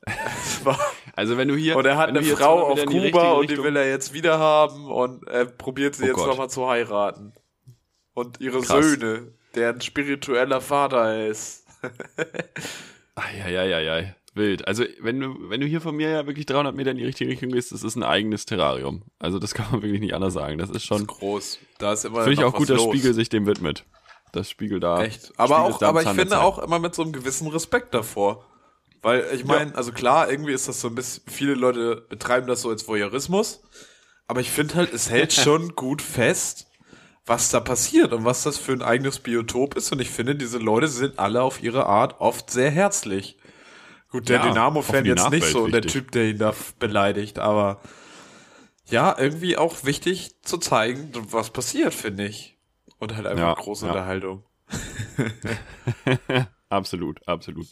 [1.14, 1.74] Also wenn du hier.
[1.74, 4.38] Und er hat eine Frau auf die Kuba richtige und die will er jetzt wieder
[4.38, 7.32] haben und er probiert sie Oh jetzt nochmal zu heiraten.
[8.14, 8.68] Und ihre Krass.
[8.68, 11.66] Söhne, deren spiritueller Vater er ist.
[13.18, 14.14] Eieieiei.
[14.34, 14.66] wild.
[14.66, 17.30] Also, wenn du, wenn du hier von mir ja wirklich 300 Meter in die richtige
[17.30, 19.02] Richtung gehst, das ist ein eigenes Terrarium.
[19.18, 20.58] Also, das kann man wirklich nicht anders sagen.
[20.58, 21.06] Das ist schon.
[21.06, 21.58] Das ist groß.
[21.78, 22.22] Da ist immer.
[22.24, 22.82] Finde ich auch gut, dass.
[22.82, 23.84] Spiegel sich dem widmet.
[24.32, 25.02] Das Spiegel da.
[25.02, 25.32] Echt.
[25.36, 26.38] Aber Spiegel auch, aber ich finde Zeit.
[26.38, 28.44] auch immer mit so einem gewissen Respekt davor.
[29.00, 32.62] Weil ich meine, also klar, irgendwie ist das so ein bisschen, viele Leute betreiben das
[32.62, 33.62] so als Voyeurismus.
[34.26, 36.67] Aber ich finde halt, es hält schon gut fest,
[37.28, 39.92] was da passiert und was das für ein eigenes Biotop ist.
[39.92, 43.38] Und ich finde, diese Leute sind alle auf ihre Art oft sehr herzlich.
[44.10, 45.92] Gut, der Ja, Dynamo-Fan jetzt nicht Nachwelt so, der wichtig.
[45.92, 47.80] Typ, der ihn da beleidigt, aber
[48.86, 52.56] ja, irgendwie auch wichtig zu zeigen, was passiert, finde ich.
[52.98, 53.92] Und halt einfach Ja, große ja.
[53.92, 54.44] Unterhaltung.
[56.70, 57.66] Absolut, absolut.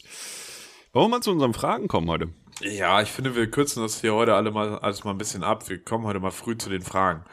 [0.93, 2.29] Wollen wir mal zu unseren Fragen kommen heute?
[2.61, 5.69] Ja, ich finde, wir kürzen das hier heute alle mal alles mal ein bisschen ab.
[5.69, 7.23] Wir kommen heute mal früh zu den Fragen.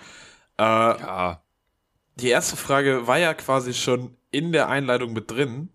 [0.58, 1.43] Äh, Ja.
[2.16, 5.70] Die erste Frage war ja quasi schon in der Einleitung mit drin.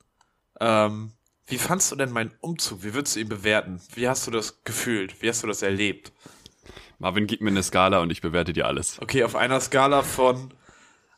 [0.59, 1.13] Ähm,
[1.47, 2.83] wie fandst du denn meinen Umzug?
[2.83, 3.81] Wie würdest du ihn bewerten?
[3.93, 5.21] Wie hast du das gefühlt?
[5.21, 6.11] Wie hast du das erlebt?
[6.99, 8.99] Marvin, gib mir eine Skala und ich bewerte dir alles.
[9.01, 10.53] Okay, auf einer Skala von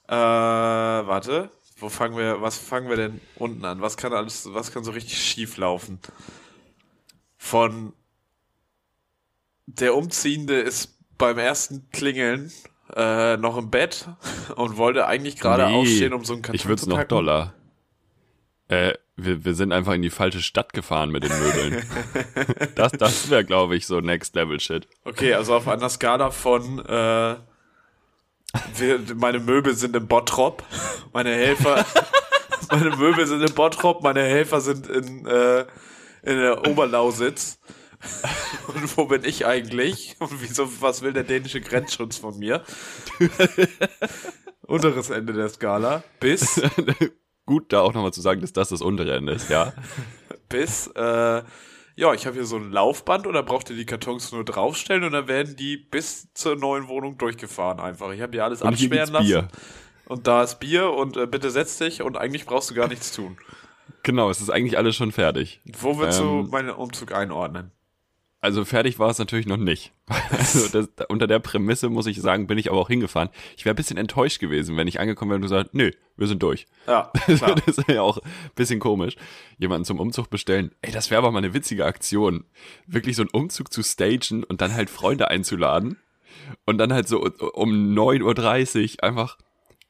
[0.07, 3.81] äh, warte, wo fangen wir, was fangen wir denn unten an?
[3.81, 5.99] Was kann alles, was kann so richtig schief laufen?
[7.37, 7.93] Von
[9.65, 12.51] der Umziehende ist beim ersten Klingeln
[12.95, 14.07] äh, noch im Bett
[14.55, 17.03] und wollte eigentlich gerade Nee, aufstehen, um so einen Karton Ich würde es zu noch
[17.03, 17.53] doller.
[18.67, 21.85] Äh, wir, wir sind einfach in die falsche Stadt gefahren mit den Möbeln.
[22.75, 24.87] das das wäre, glaube ich, so Next Level Shit.
[25.03, 27.35] Okay, also auf einer Skala von äh,
[28.75, 30.63] wir, meine Möbel sind im Bottrop,
[31.13, 31.85] meine Helfer,
[32.71, 35.61] meine Möbel sind im Bottrop, meine Helfer sind in, äh,
[36.23, 37.59] in der Oberlausitz.
[38.67, 40.15] Und wo bin ich eigentlich?
[40.19, 42.63] Und wieso, was will der dänische Grenzschutz von mir?
[44.67, 46.03] Unteres Ende der Skala.
[46.19, 46.61] Bis,
[47.45, 49.73] Gut, da auch nochmal zu sagen, dass das das untere Ende ist, ja.
[50.47, 51.43] bis, äh,
[51.95, 55.03] ja, ich habe hier so ein Laufband und da braucht ihr die Kartons nur draufstellen
[55.03, 58.11] und dann werden die bis zur neuen Wohnung durchgefahren einfach.
[58.11, 59.47] Ich habe hier alles Und hier absperren gibt's lassen.
[59.47, 59.47] Bier.
[60.05, 63.11] Und da ist Bier und äh, bitte setz dich und eigentlich brauchst du gar nichts
[63.11, 63.37] tun.
[64.03, 65.61] Genau, es ist eigentlich alles schon fertig.
[65.65, 67.71] Wo würdest Ähm, du meinen Umzug einordnen?
[68.43, 69.93] Also fertig war es natürlich noch nicht.
[70.31, 73.29] Also das, unter der Prämisse muss ich sagen, bin ich aber auch hingefahren.
[73.55, 76.27] Ich wäre ein bisschen enttäuscht gewesen, wenn ich angekommen wäre und du sagst, nö, wir
[76.27, 76.65] sind durch.
[76.87, 77.55] Ja, klar.
[77.65, 78.23] das ist ja auch ein
[78.55, 79.15] bisschen komisch.
[79.59, 80.71] Jemanden zum Umzug bestellen.
[80.81, 82.45] Ey, das wäre aber mal eine witzige Aktion.
[82.87, 85.97] Wirklich so einen Umzug zu stagen und dann halt Freunde einzuladen.
[86.65, 87.21] Und dann halt so
[87.53, 89.37] um 9.30 Uhr einfach,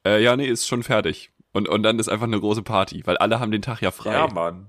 [0.05, 1.31] äh, ja, nee, ist schon fertig.
[1.53, 4.13] Und, und dann ist einfach eine große Party, weil alle haben den Tag ja frei.
[4.13, 4.67] ja, Mann.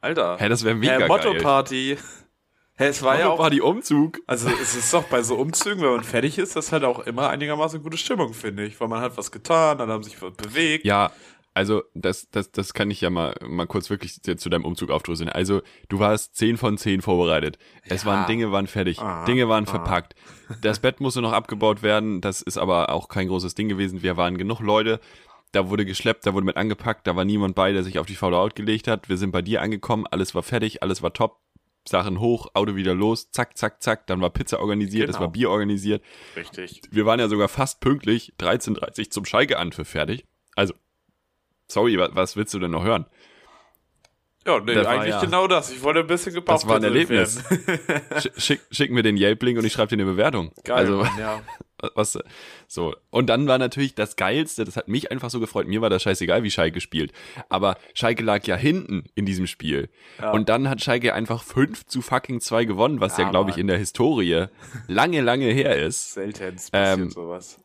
[0.00, 0.36] Alter.
[0.38, 1.08] Hä, das wäre mega Hä, geil.
[1.08, 1.96] Motto-Party.
[2.76, 4.20] Hä, es war ja auch, war die Umzug.
[4.26, 7.00] also es ist doch bei so Umzügen, wenn man fertig ist, das ist halt auch
[7.00, 8.80] immer einigermaßen gute Stimmung, finde ich.
[8.80, 10.84] Weil man hat was getan, dann haben sich was bewegt.
[10.84, 11.12] Ja,
[11.56, 14.90] also das, das, das kann ich ja mal, mal kurz wirklich zu zu deinem Umzug
[14.90, 15.28] aufdröseln.
[15.28, 17.58] Also du warst 10 von 10 vorbereitet.
[17.84, 18.10] Es Ja.
[18.10, 19.70] waren Dinge waren fertig, Ah, Dinge waren ah.
[19.70, 20.16] verpackt.
[20.62, 24.02] Das Bett musste noch abgebaut werden, das ist aber auch kein großes Ding gewesen.
[24.02, 24.98] Wir waren genug Leute,
[25.52, 28.16] da wurde geschleppt, da wurde mit angepackt, da war niemand bei, der sich auf die
[28.16, 29.08] faule Haut gelegt hat.
[29.08, 31.38] Wir sind bei dir angekommen, alles war fertig, alles war top.
[31.86, 35.26] Sachen hoch, Auto wieder los, zack, zack, zack, dann war Pizza organisiert, es Genau.
[35.26, 36.02] war Bier organisiert.
[36.36, 36.80] Richtig.
[36.90, 40.24] Wir waren ja sogar fast pünktlich, 13.30 zum Schalke-Anpfiff fertig.
[40.56, 40.74] Also,
[41.68, 43.06] sorry, wa- was willst du denn noch hören?
[44.46, 45.70] Ja, nee, Das war eigentlich ja- genau das.
[45.72, 47.42] Ich wollte ein bisschen gebaut Das war ein Erlebnis.
[47.48, 50.52] Sch- Schick, schick mir den Yelp-Link und ich schreibe dir eine Bewertung.
[50.64, 51.40] Geil, also, Mann, ja.
[51.94, 52.18] was,
[52.68, 52.94] so.
[53.10, 56.02] Und dann war natürlich das Geilste, das hat mich einfach so gefreut, mir war das
[56.02, 57.12] scheißegal, wie Schalke spielt.
[57.48, 59.88] Aber Schalke lag ja hinten in diesem Spiel.
[60.20, 60.30] Ja.
[60.32, 63.56] Und dann hat Schalke einfach 5 zu fucking 2 gewonnen, was ja, Ja, glaube ich,
[63.58, 64.46] in der Historie
[64.88, 66.12] lange, lange her ist.
[66.14, 67.60] Seltenst Ähm, passiert sowas.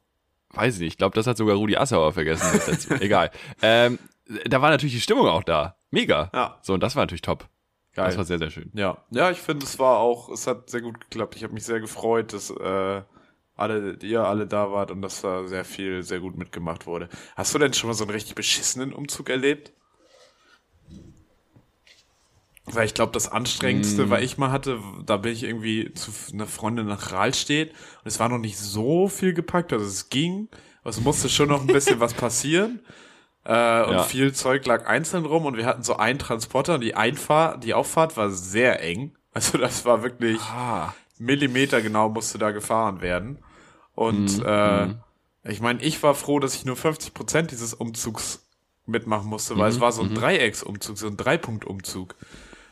[0.51, 2.59] weiß ich nicht, ich glaube, das hat sogar Rudi Assauer vergessen.
[3.01, 3.31] Egal.
[3.61, 3.99] Ähm,
[4.45, 5.75] da war natürlich die Stimmung auch da.
[5.91, 6.29] Mega.
[6.33, 6.59] Ja.
[6.61, 7.47] So, und das war natürlich top.
[7.95, 8.05] Geil.
[8.05, 8.71] Das war sehr, sehr schön.
[8.75, 11.35] Ja, ja, ich finde, es war auch, es hat sehr gut geklappt.
[11.35, 13.01] Ich habe mich sehr gefreut, dass äh,
[13.55, 17.09] alle, ihr alle da wart und dass da sehr viel, sehr gut mitgemacht wurde.
[17.35, 19.73] Hast du denn schon mal so einen richtig beschissenen Umzug erlebt?
[22.65, 24.09] Weil ich glaube, das Anstrengendste, Mm.
[24.11, 28.19] weil ich mal hatte, da bin ich irgendwie zu einer Freundin nach Rahlstedt und es
[28.19, 30.49] war noch nicht so viel gepackt, also es ging,
[30.81, 32.79] aber es musste schon noch ein bisschen was passieren.
[33.49, 34.03] Äh, und Ja.
[34.03, 37.73] viel Zeug lag einzeln rum und wir hatten so einen Transporter und die Einfahrt, die
[37.73, 39.15] Auffahrt war sehr eng.
[39.33, 40.93] Also das war wirklich Ah.
[41.19, 43.37] Millimeter genau musste da gefahren werden.
[43.95, 44.87] Und äh,
[45.43, 48.45] ich meine, ich war froh, dass ich nur 50 Prozent dieses Umzugs
[48.85, 52.15] mitmachen musste, weil es war so ein Dreiecksumzug, so ein Dreipunktumzug.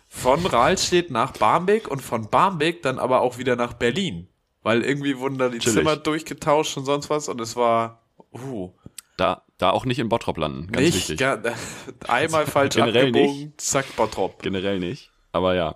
[0.09, 4.27] Von Rahlstedt nach Barmbek und von Barmbek dann aber auch wieder nach Berlin.
[4.63, 5.77] Weil irgendwie wurden da die Chillig.
[5.79, 8.01] Zimmer durchgetauscht und sonst was und es war,
[8.33, 8.71] uh,
[9.17, 11.17] Da, da auch nicht in Bottrop landen, ganz nicht, wichtig.
[11.19, 11.41] ga-
[12.07, 14.41] einmal falsch Generell abgebogen, zack, Bottrop.
[14.41, 15.11] Generell nicht.
[15.31, 15.75] Aber ja.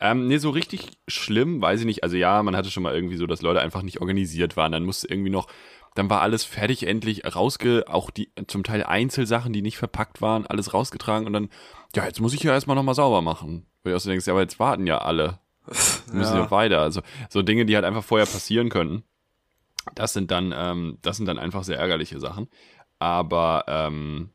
[0.00, 2.02] Ähm, nee, so richtig schlimm, weiß ich nicht.
[2.04, 4.72] Also ja, man hatte schon mal irgendwie so, dass Leute einfach nicht organisiert waren.
[4.72, 5.48] Dann musste irgendwie noch,
[5.94, 10.46] dann war alles fertig endlich rausge, auch die zum Teil Einzelsachen, die nicht verpackt waren,
[10.46, 11.48] alles rausgetragen und dann,
[11.94, 13.66] ja, jetzt muss ich ja erstmal nochmal sauber machen.
[13.82, 15.40] Wo du auch so denkst, ja, aber jetzt warten ja alle.
[16.12, 16.44] Müssen ja.
[16.44, 16.80] ja weiter.
[16.80, 19.04] Also so Dinge, die halt einfach vorher passieren könnten.
[19.94, 22.48] Das sind dann, ähm, das sind dann einfach sehr ärgerliche Sachen.
[23.02, 24.30] Aber ähm,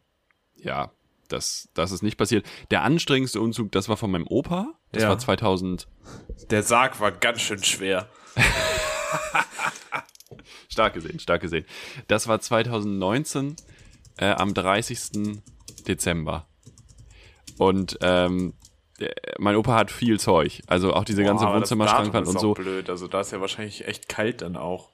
[0.58, 0.92] ja,
[1.30, 2.46] das, das ist nicht passiert.
[2.70, 4.74] Der anstrengendste Umzug, das war von meinem Opa.
[4.92, 5.10] Das ja.
[5.10, 5.88] war 2000.
[6.50, 8.10] Der Sarg war ganz schön schwer.
[10.68, 11.66] stark gesehen, stark gesehen.
[12.10, 13.56] Das war 2019
[14.18, 15.42] äh, am 30.
[15.88, 16.46] Dezember.
[17.58, 18.54] Und ähm,
[19.00, 20.62] der, mein Opa hat viel Zeug.
[20.68, 22.54] Also auch diese ganze Wohnzimmerschrankwand und so.
[22.54, 22.90] blöd.
[22.90, 24.90] Also da ist ja wahrscheinlich echt kalt dann auch.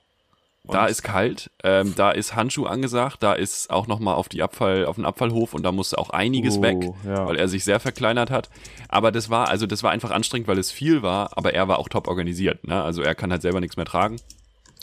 [0.66, 4.42] Und da ist kalt, ähm, da ist Handschuh angesagt, da ist auch nochmal auf die
[4.42, 7.28] Abfall, auf den Abfallhof und da musste auch einiges uh, weg, ja.
[7.28, 8.50] weil er sich sehr verkleinert hat.
[8.88, 11.80] Aber das war, also das war einfach anstrengend, weil es viel war, aber er war
[11.80, 12.66] auch top organisiert.
[12.66, 12.82] Ne?
[12.82, 14.22] Also er kann halt selber nichts mehr tragen.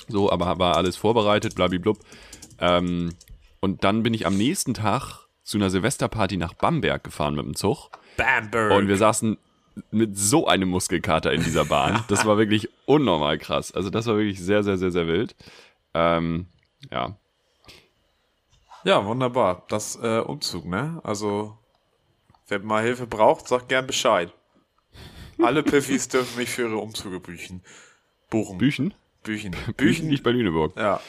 [0.07, 1.99] So, aber war alles vorbereitet, blablablub.
[2.59, 3.15] Ähm,
[3.61, 7.57] und dann bin ich am nächsten Tag zu einer Silvesterparty nach Bamberg gefahren mit dem
[7.57, 7.91] Zug.
[8.19, 8.73] Bamberg.
[8.73, 9.39] Und wir saßen
[9.91, 12.05] mit so einem Muskelkater in dieser Bahn.
[12.09, 13.73] Das war wirklich unnormal krass.
[13.73, 15.35] Also das war wirklich sehr, sehr, sehr, sehr wild.
[15.95, 16.47] Ähm,
[16.91, 17.17] ja.
[18.85, 19.65] Ja, wunderbar.
[19.69, 21.01] Das äh, Umzug, ne?
[21.05, 21.59] Also,
[22.49, 24.33] wer mal Hilfe braucht, sagt gern Bescheid.
[25.39, 27.63] Alle Piffis dürfen mich für ihre Umzüge büchen.
[28.31, 28.59] Buchen.
[28.59, 28.95] Büchen?
[29.23, 29.55] Büchen.
[29.77, 30.77] Büchen nicht bei Lüneburg.
[30.77, 31.01] Ja.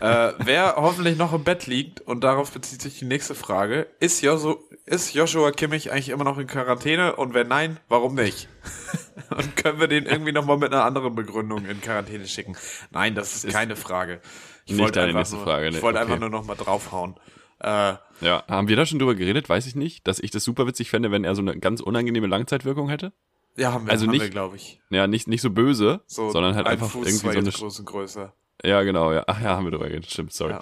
[0.00, 4.22] Äh, wer hoffentlich noch im Bett liegt, und darauf bezieht sich die nächste Frage, ist,
[4.22, 7.16] Josu, ist Joshua Kimmich eigentlich immer noch in Quarantäne?
[7.16, 8.48] Und wenn nein, warum nicht?
[9.30, 12.56] und können wir den irgendwie nochmal mit einer anderen Begründung in Quarantäne schicken?
[12.90, 14.20] Nein, das ist, ist keine Frage.
[14.66, 15.76] Ich wollte einfach, nur, Frage, ne?
[15.76, 16.06] ich wollte okay.
[16.06, 17.16] einfach nur nochmal draufhauen.
[17.60, 19.48] Äh, ja, haben wir da schon drüber geredet?
[19.48, 22.26] Weiß ich nicht, dass ich das super witzig fände, wenn er so eine ganz unangenehme
[22.26, 23.12] Langzeitwirkung hätte.
[23.56, 24.80] Ja, haben wir, also haben nicht, glaube ich.
[24.90, 27.50] Ja, nicht, nicht so böse, so sondern halt einfach Fuß, irgendwie so eine.
[27.50, 28.34] Größen größer.
[28.64, 29.24] Ja, genau, ja.
[29.26, 30.54] Ach ja, haben wir drüber geredet, stimmt, sorry.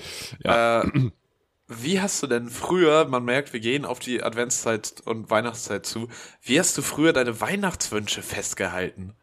[0.44, 0.82] Ja.
[0.82, 1.10] Äh,
[1.68, 6.08] wie hast du denn früher, man merkt, wir gehen auf die Adventszeit und Weihnachtszeit zu,
[6.42, 9.14] wie hast du früher deine Weihnachtswünsche festgehalten?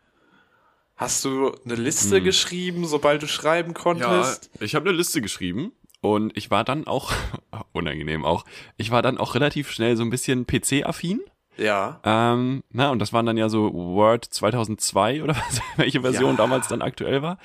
[0.95, 2.23] Hast du eine Liste hm.
[2.23, 4.49] geschrieben, sobald du schreiben konntest?
[4.55, 7.11] Ja, ich habe eine Liste geschrieben und ich war dann auch,
[7.73, 8.45] unangenehm auch,
[8.77, 11.21] ich war dann auch relativ schnell so ein bisschen PC-affin.
[11.57, 11.99] Ja.
[12.03, 16.37] Ähm, na, und das waren dann ja so Word 2002 oder was, welche Version ja.
[16.37, 17.39] damals dann aktuell war.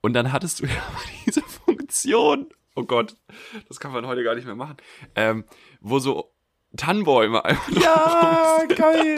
[0.00, 0.82] Und dann hattest du ja
[1.26, 3.16] diese Funktion, oh Gott,
[3.68, 4.76] das kann man heute gar nicht mehr machen,
[5.14, 5.44] ähm,
[5.80, 6.32] wo so
[6.76, 9.16] Tannenbäume einfach Ja, geil.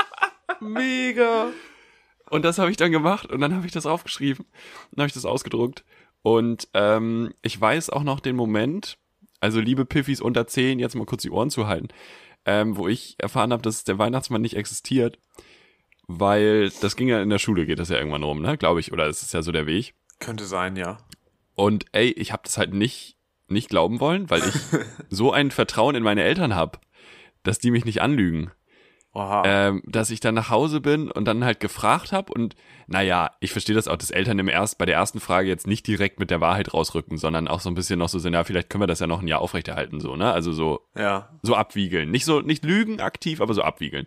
[0.60, 1.48] Mega.
[2.30, 4.46] Und das habe ich dann gemacht und dann habe ich das aufgeschrieben
[4.90, 5.84] und habe ich das ausgedruckt.
[6.22, 8.96] Und ähm, ich weiß auch noch den Moment,
[9.40, 11.88] also liebe Piffis unter 10, jetzt mal kurz die Ohren zu halten
[12.46, 15.18] ähm, wo ich erfahren habe, dass der Weihnachtsmann nicht existiert,
[16.06, 18.92] weil das ging ja in der Schule, geht das ja irgendwann rum, ne, glaube ich,
[18.92, 19.94] oder ist es ja so der Weg.
[20.24, 20.98] Könnte sein, ja.
[21.54, 23.14] Und ey, ich habe das halt nicht
[23.48, 24.54] nicht glauben wollen, weil ich
[25.10, 26.78] so ein Vertrauen in meine Eltern habe,
[27.42, 28.50] dass die mich nicht anlügen.
[29.16, 32.56] Ähm, dass ich dann nach Hause bin und dann halt gefragt habe und
[32.88, 35.86] naja, ich verstehe das auch, dass Eltern im erst, bei der ersten Frage jetzt nicht
[35.86, 38.70] direkt mit der Wahrheit rausrücken, sondern auch so ein bisschen noch so sind, ja, vielleicht
[38.70, 40.32] können wir das ja noch ein Jahr aufrechterhalten, so, ne?
[40.32, 41.30] Also so, ja.
[41.42, 42.10] so abwiegeln.
[42.10, 44.06] Nicht so, nicht lügen aktiv, aber so abwiegeln.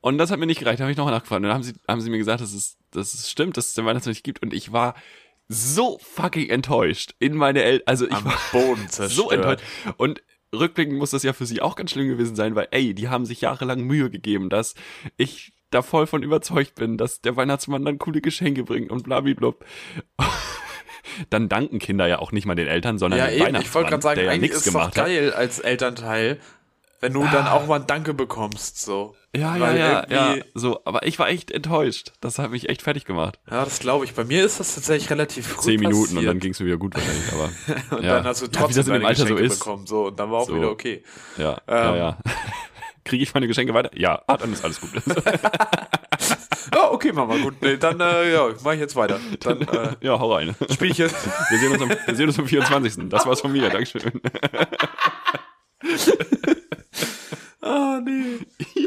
[0.00, 1.40] Und das hat mir nicht gereicht, da habe ich nochmal nachgefragt.
[1.40, 3.74] Und dann haben sie, haben sie mir gesagt, dass es, dass es stimmt, dass es
[3.74, 4.42] den Weihnachtsmann nicht gibt.
[4.42, 4.94] Und ich war
[5.52, 7.86] so fucking enttäuscht in meine Eltern.
[7.86, 9.10] Also ich Am war Boden zerstört.
[9.10, 9.62] so enttäuscht.
[9.96, 10.22] Und
[10.54, 13.26] rückblickend muss das ja für sie auch ganz schlimm gewesen sein, weil, ey, die haben
[13.26, 14.74] sich jahrelang Mühe gegeben, dass
[15.16, 19.54] ich da voll von überzeugt bin, dass der Weihnachtsmann dann coole Geschenke bringt und blablabla.
[21.30, 23.74] dann danken Kinder ja auch nicht mal den Eltern, sondern ja, den eben, Weihnachtsmann, ich
[23.74, 25.34] wollte gerade sagen, der ja eigentlich ist es doch geil hat.
[25.34, 26.38] als Elternteil,
[27.02, 27.30] wenn du ah.
[27.32, 29.16] dann auch mal ein Danke bekommst, so.
[29.34, 32.12] Ja, Weil ja, ja, ja, so, aber ich war echt enttäuscht.
[32.20, 33.40] Das hat mich echt fertig gemacht.
[33.50, 34.14] Ja, das glaube ich.
[34.14, 36.18] Bei mir ist das tatsächlich relativ früh Zehn Minuten passiert.
[36.20, 37.96] und dann ging es mir wieder gut wahrscheinlich, aber.
[37.96, 38.14] und ja.
[38.14, 39.58] dann hast du trotzdem ja, deine Geschenke so ist.
[39.58, 40.54] bekommen, so, und dann war auch so.
[40.54, 41.02] wieder okay.
[41.38, 42.18] Ja, ähm, ja, ja.
[43.04, 43.90] Kriege ich meine Geschenke weiter?
[43.94, 44.90] Ja, ah, dann ist alles gut.
[46.76, 47.54] oh, okay, Mama, gut.
[47.60, 49.18] Nee, dann äh, ja, mach ich jetzt weiter.
[49.40, 50.54] Dann, äh, ja, hau rein.
[50.70, 51.10] Spielchen.
[51.50, 53.08] Wir sehen uns am, wir sehen uns am 24.
[53.08, 53.70] Das war's von mir.
[53.70, 54.20] Dankeschön.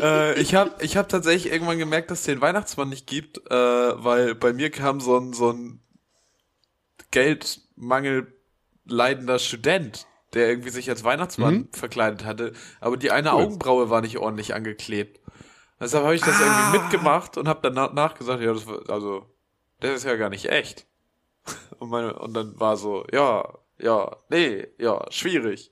[0.06, 3.54] Äh, ich habe ich hab tatsächlich irgendwann gemerkt, dass es den Weihnachtsmann nicht gibt, äh,
[3.54, 5.80] weil bei mir kam so ein, so ein
[7.12, 8.34] Geldmangel
[8.86, 11.70] leidender Student, der irgendwie sich als Weihnachtsmann mhm.
[11.72, 13.44] verkleidet hatte, aber die eine cool.
[13.44, 15.20] Augenbraue war nicht ordentlich angeklebt.
[15.80, 16.72] Deshalb habe ich das ah.
[16.72, 19.26] irgendwie mitgemacht und habe dann nachgesagt, ja, das war, also,
[19.80, 20.86] das ist ja gar nicht echt.
[21.80, 25.72] Und, meine, und dann war so, ja, ja, nee, ja, schwierig.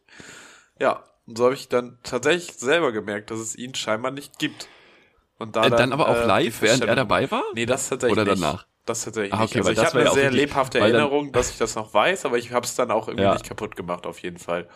[0.80, 4.68] Ja, und so habe ich dann tatsächlich selber gemerkt, dass es ihn scheinbar nicht gibt.
[5.40, 7.44] Und da Äh, dann aber auch äh, live, während er dabei war?
[7.56, 8.42] Nee, das tatsächlich Oder nicht.
[8.44, 8.66] danach?
[8.86, 9.52] Das tatsächlich Ah, nicht.
[9.52, 11.76] okay, Also weil ich habe eine ja auch sehr lebhafte dann- Erinnerung, dass ich das
[11.76, 13.34] noch weiß, aber ich habe es dann auch irgendwie Ja.
[13.34, 14.68] nicht kaputt gemacht, auf jeden Fall.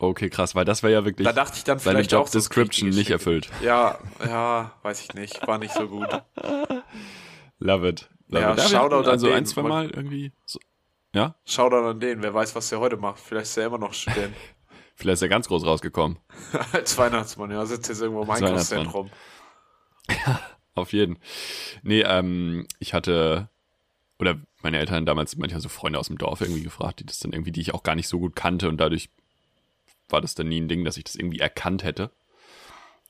[0.00, 2.38] Okay, krass, weil das wäre ja wirklich Da dachte ich dann vielleicht auch Job so
[2.38, 3.50] Description nicht erfüllt.
[3.62, 5.44] Ja, ja, weiß ich nicht.
[5.48, 6.08] War nicht so gut.
[7.58, 8.08] Love it.
[8.28, 8.60] Love Ja, it.
[8.60, 9.36] Shoutout hatten an also den.
[9.36, 10.60] ein, zwei Mal irgendwie so.
[11.14, 11.34] Ja?
[11.44, 13.18] Shoutout an den, wer weiß, was der heute macht.
[13.18, 14.34] Vielleicht ist er immer noch Student.
[14.98, 16.18] Vielleicht ist er ganz groß rausgekommen.
[16.72, 19.10] Als Weihnachtsmann, ja, sitzt jetzt irgendwo im Einkaufszentrum.
[20.74, 21.18] Auf jeden.
[21.82, 23.48] Nee, ähm, ich hatte,
[24.18, 27.32] oder meine Eltern damals manchmal so Freunde aus dem Dorf irgendwie gefragt, die das dann
[27.32, 29.08] irgendwie, die ich auch gar nicht so gut kannte und dadurch
[30.08, 32.10] war das dann nie ein Ding, dass ich das irgendwie erkannt hätte.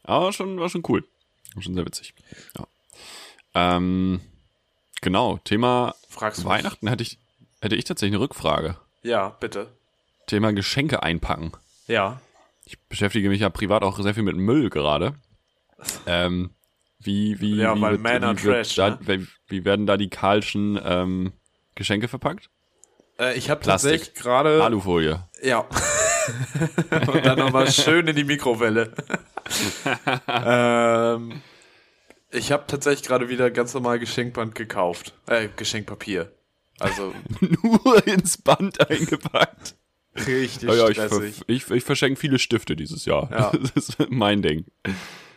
[0.02, 1.08] Aber schon, war schon cool.
[1.54, 2.12] War schon sehr witzig.
[2.58, 2.66] Ja.
[3.54, 4.20] Ähm,
[5.00, 6.48] genau, Thema Fragst mich?
[6.48, 7.18] Weihnachten hätte ich,
[7.62, 8.76] hätte ich tatsächlich eine Rückfrage.
[9.02, 9.72] Ja, bitte.
[10.26, 11.52] Thema Geschenke einpacken.
[11.88, 12.20] Ja.
[12.64, 15.14] Ich beschäftige mich ja privat auch sehr viel mit Müll gerade.
[16.06, 16.50] Ähm,
[16.98, 19.26] wie, wie, Ja, wie, weil wird, are wie, Trash, da, ne?
[19.46, 21.32] wie, werden da die Karlschen ähm,
[21.74, 22.50] Geschenke verpackt?
[23.18, 23.92] Äh, ich habe Plastik.
[23.92, 24.62] tatsächlich gerade.
[24.62, 25.24] Alufolie.
[25.42, 25.60] Ja.
[26.90, 28.92] Und dann nochmal schön in die Mikrowelle.
[30.28, 31.40] ähm,
[32.30, 35.14] ich habe tatsächlich gerade wieder ganz normal Geschenkband gekauft.
[35.26, 36.32] Äh, Geschenkpapier.
[36.78, 39.76] Also Nur ins Band eingepackt.
[40.26, 43.28] Richtig ja, ich, ver ich, ich verschenke viele Stifte dieses Jahr.
[43.30, 43.52] Ja.
[43.74, 44.64] Das ist mein Ding.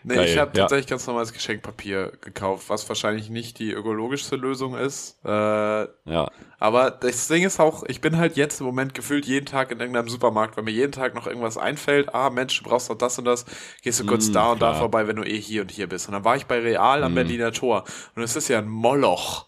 [0.04, 0.64] Nee, Geil, ich habe ja.
[0.64, 5.20] tatsächlich ganz normales Geschenkpapier gekauft, was wahrscheinlich nicht die ökologischste Lösung ist.
[5.24, 6.28] Äh, Ja.
[6.58, 9.80] aber das Ding ist auch, ich bin halt jetzt im Moment gefühlt jeden Tag in
[9.80, 12.16] irgendeinem Supermarkt, weil mir jeden Tag noch irgendwas einfällt.
[12.16, 13.46] Ah, Mensch, du brauchst doch das und das.
[13.84, 14.80] Gehst du kurz Mm, da und da klar.
[14.80, 16.08] vorbei, wenn du eh hier und hier bist.
[16.08, 17.84] Und dann war ich bei Real am Berliner Tor.
[18.16, 19.46] Und es ist ja ein Moloch.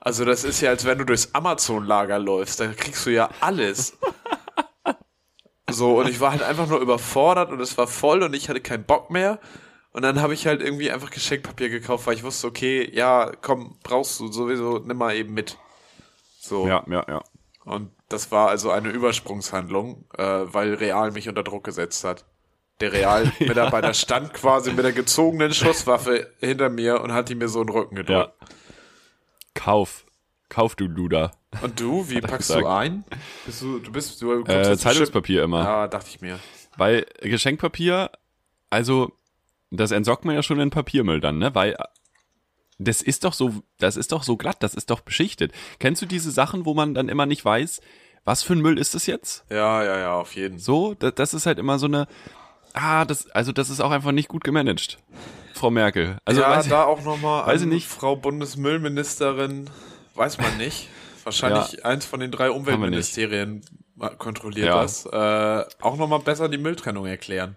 [0.00, 2.60] Also das ist ja, als wenn du durchs Amazon-Lager läufst.
[2.60, 3.98] Da kriegst du ja alles.
[5.72, 8.60] So, und ich war halt einfach nur überfordert und es war voll und ich hatte
[8.60, 9.38] keinen Bock mehr.
[9.92, 13.76] Und dann habe ich halt irgendwie einfach Geschenkpapier gekauft, weil ich wusste, okay, ja, komm,
[13.82, 15.58] brauchst du sowieso, nimm mal eben mit.
[16.40, 16.66] So.
[16.66, 17.22] Ja, ja, ja.
[17.64, 22.24] Und das war also eine Übersprungshandlung, äh, weil Real mich unter Druck gesetzt hat.
[22.80, 27.60] Der Real-Mitarbeiter stand quasi mit der gezogenen Schusswaffe hinter mir und hat die mir so
[27.60, 28.02] in den Rücken Ja.
[28.02, 28.32] gedrückt.
[29.54, 30.04] Kauf.
[30.52, 31.30] Kauf du Luder.
[31.62, 32.60] Und du, wie packst gesagt.
[32.60, 33.04] du ein?
[33.46, 35.64] Bist du, du bist, du Äh, Zeitungspapier immer.
[35.64, 36.38] Ja, dachte ich mir.
[36.76, 38.10] Weil Geschenkpapier,
[38.68, 39.12] also
[39.70, 41.54] das entsorgt man ja schon in Papiermüll dann, ne?
[41.54, 41.74] Weil
[42.78, 45.52] das ist doch so, das ist doch so glatt, das ist doch beschichtet.
[45.78, 47.80] Kennst du diese Sachen, wo man dann immer nicht weiß,
[48.26, 49.46] was für ein Müll ist das jetzt?
[49.48, 50.58] Ja, ja, ja, auf jeden.
[50.58, 52.06] So, das, das ist halt immer so eine,
[52.74, 54.98] ah, das, also das ist auch einfach nicht gut gemanagt,
[55.54, 56.18] Frau Merkel.
[56.26, 57.88] Also ja, weiß ich, da auch nochmal weiß ich nicht.
[57.88, 59.70] Frau Bundesmüllministerin,
[60.14, 60.88] weiß man nicht.
[61.24, 63.64] Wahrscheinlich eins von den drei Umweltministerien
[64.18, 64.82] kontrolliert Ja.
[64.82, 65.06] das.
[65.06, 67.56] Äh, auch nochmal besser die Mülltrennung erklären.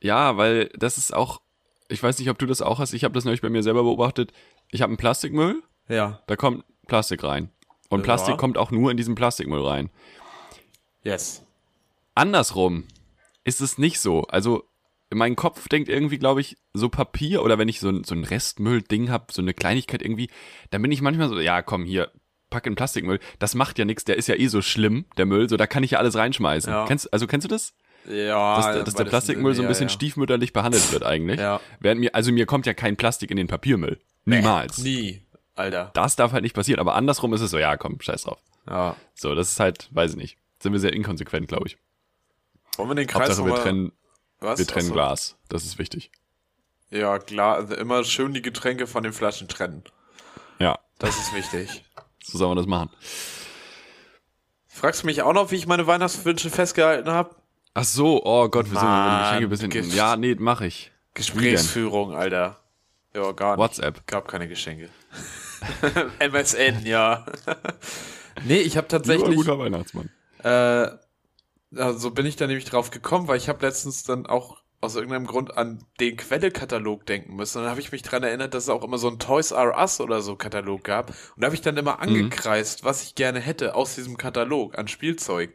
[0.00, 1.40] ja, weil das ist auch,
[1.88, 3.82] ich weiß nicht, ob du das auch hast, ich habe das neulich bei mir selber
[3.82, 4.32] beobachtet.
[4.70, 6.20] Ich habe einen Plastikmüll, Ja.
[6.26, 7.50] da kommt Plastik rein.
[7.90, 8.04] Und Ja.
[8.04, 9.90] Plastik kommt auch nur in diesen Plastikmüll rein.
[11.04, 11.42] Yes.
[12.14, 12.84] Andersrum
[13.44, 14.22] ist es nicht so.
[14.24, 14.64] Also
[15.14, 18.24] mein Kopf denkt irgendwie, glaube ich, so Papier oder wenn ich so ein, so ein
[18.24, 20.30] Restmüll-Ding habe, so eine Kleinigkeit irgendwie,
[20.70, 22.10] dann bin ich manchmal so, ja, komm, hier,
[22.50, 23.18] pack in Plastikmüll.
[23.38, 25.82] Das macht ja nichts, der ist ja eh so schlimm, der Müll, so da kann
[25.82, 26.72] ich ja alles reinschmeißen.
[26.72, 26.86] Ja.
[26.86, 27.74] Kennst, also kennst du das?
[28.08, 28.56] Ja.
[28.56, 29.94] Dass, dass der Plastikmüll so ein bisschen ja, ja.
[29.94, 31.40] stiefmütterlich behandelt wird eigentlich.
[31.40, 31.60] Ja.
[31.80, 34.00] Während mir, also mir kommt ja kein Plastik in den Papiermüll.
[34.24, 34.78] Niemals.
[34.78, 35.22] Nie,
[35.54, 35.90] Alter.
[35.94, 38.38] Das darf halt nicht passieren, aber andersrum ist es so, ja, komm, scheiß drauf.
[38.68, 38.96] Ja.
[39.14, 40.38] So, das ist halt, weiß ich nicht.
[40.60, 41.76] Sind wir sehr inkonsequent, glaube ich.
[42.76, 43.92] Wollen wir den Kreis Hauptsache, wir trennen,
[44.42, 44.58] was?
[44.58, 44.94] wir trennen Achso.
[44.94, 45.36] Glas.
[45.48, 46.10] Das ist wichtig.
[46.90, 47.56] Ja, klar.
[47.56, 49.82] Also immer schön die Getränke von den Flaschen trennen.
[50.58, 51.84] Ja, Das ist wichtig.
[52.22, 52.90] so sollen wir das machen.
[54.68, 57.34] Fragst du mich auch noch, wie ich meine Weihnachtswünsche festgehalten habe?
[57.74, 59.96] Ach so, oh Gott, wir sind über die Geschenke ein.
[59.96, 60.92] Ja, nee, mach ich.
[61.14, 62.58] Gesprächsführung, Alter.
[63.14, 63.58] Ja, gar nicht.
[63.58, 64.06] WhatsApp.
[64.06, 64.88] Gab keine Geschenke.
[66.18, 67.24] MSN, ja.
[68.44, 70.10] nee, ich habe tatsächlich, guter Weihnachtsmann.
[70.42, 70.88] äh,
[71.76, 75.26] also bin ich da nämlich drauf gekommen, weil ich habe letztens dann auch aus irgendeinem
[75.26, 77.58] Grund an den Quelle-Katalog denken müssen.
[77.58, 79.78] Und dann habe ich mich dran erinnert, dass es auch immer so ein Toys R
[79.78, 81.10] Us oder so Katalog gab.
[81.10, 82.02] Und da habe ich dann immer Mhm.
[82.02, 85.52] angekreist, was ich gerne hätte aus diesem Katalog an Spielzeug.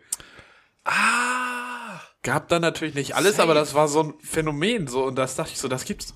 [0.86, 1.99] Ah!
[2.23, 3.43] Gab dann natürlich nicht alles, Safe.
[3.43, 6.13] aber das war so ein Phänomen so und das dachte ich so, das gibt's.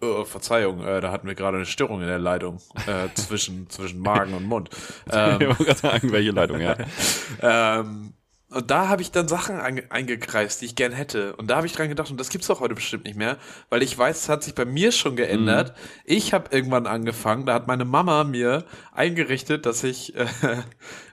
[0.00, 4.00] Oh, Verzeihung, äh, da hatten wir gerade eine Störung in der Leitung äh, zwischen zwischen
[4.00, 4.68] Magen und Mund.
[5.10, 6.76] Ähm, ich wollte gerade sagen, welche Leitung, ja.
[7.40, 8.12] ähm,
[8.54, 11.34] und da habe ich dann Sachen eingekreist, die ich gern hätte.
[11.36, 13.36] Und da habe ich dran gedacht, und das gibt's doch heute bestimmt nicht mehr,
[13.70, 15.74] weil ich weiß, es hat sich bei mir schon geändert.
[16.04, 20.26] Ich habe irgendwann angefangen, da hat meine Mama mir eingerichtet, dass ich äh,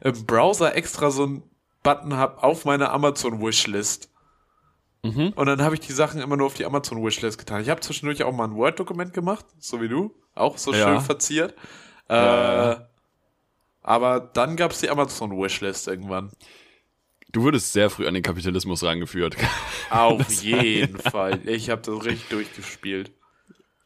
[0.01, 1.43] im Browser extra so einen
[1.83, 4.09] Button habe auf meiner Amazon Wishlist.
[5.35, 7.61] Und dann habe ich die Sachen immer nur auf die Amazon Wishlist getan.
[7.63, 10.85] Ich habe zwischendurch auch mal ein Word-Dokument gemacht, so wie du, auch so Ja.
[10.85, 11.55] schön verziert.
[12.07, 12.87] Äh, Ja.
[13.81, 16.29] Aber dann gab's die Amazon Wishlist irgendwann.
[17.32, 19.38] Du wurdest sehr früh an den Kapitalismus rangeführt.
[19.89, 21.39] Auf jeden Fall.
[21.45, 23.11] Ich habe das richtig durchgespielt.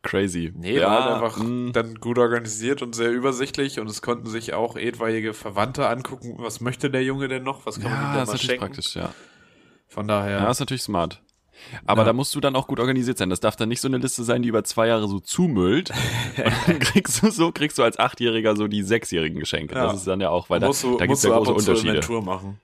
[0.01, 0.53] Crazy.
[0.55, 4.53] Nee, war halt einfach mm, dann gut organisiert und sehr übersichtlich und es konnten sich
[4.53, 8.13] auch etwaige Verwandte angucken, was möchte der Junge denn noch, was kann man ihm ja,
[8.13, 8.65] denn ist mal natürlich schenken.
[8.65, 9.13] praktisch, ja.
[9.87, 11.21] Von daher, Ja, ist natürlich smart.
[11.87, 12.05] Aber Ja.
[12.05, 13.29] da musst du dann auch gut organisiert sein.
[13.29, 15.89] Das darf dann nicht so eine Liste sein, die über zwei Jahre so zumüllt.
[16.37, 19.73] und dann kriegst du so, kriegst du als Achtjähriger so die sechsjährigen Geschenke.
[19.73, 19.85] Ja.
[19.87, 21.39] Das ist dann ja auch, weil da, musst du, da gibt's musst ja du ab
[21.45, 22.59] große und Unterschiede Inventur machen.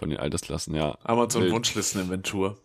[0.00, 0.98] Von den Altersklassen, ja.
[1.04, 1.52] Amazon Wild.
[1.52, 2.58] Wunschlisten-Inventur.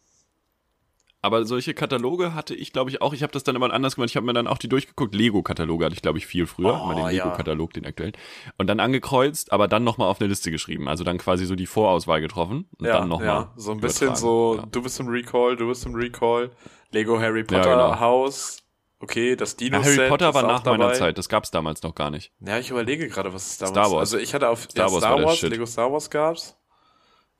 [1.21, 3.11] Aber solche Kataloge hatte ich, glaube ich, auch.
[3.11, 4.11] Ich habe das dann immer anders gemacht.
[4.11, 5.15] Ich habe mir dann auch die durchgeguckt.
[5.15, 6.79] Lego-Kataloge hatte ich, glaube ich, viel früher.
[6.79, 7.25] Oh, immer den ja.
[7.25, 8.13] Lego-Katalog, den aktuellen.
[8.59, 10.87] Und dann angekreuzt, aber dann nochmal auf eine Liste geschrieben.
[10.87, 13.25] Also dann quasi so die Vorauswahl getroffen und Ja, dann nochmal.
[13.27, 14.65] ja, so ein bisschen so, Ja.
[14.71, 16.51] du bist im Recall, du bist im Recall,
[16.91, 17.99] Lego Harry Potter genau.
[17.99, 18.61] Haus,
[18.99, 20.93] okay, das Ja, Dino-Set Harry Potter war nach meiner dabei.
[20.93, 21.17] Zeit.
[21.17, 22.33] Das gab's damals noch gar nicht.
[22.39, 23.99] Ja, ich überlege gerade, was es damals Star Wars.
[24.01, 25.41] Also ich hatte auf Star ja, Wars Star Wars.
[25.41, 26.55] Lego Star Wars gab's.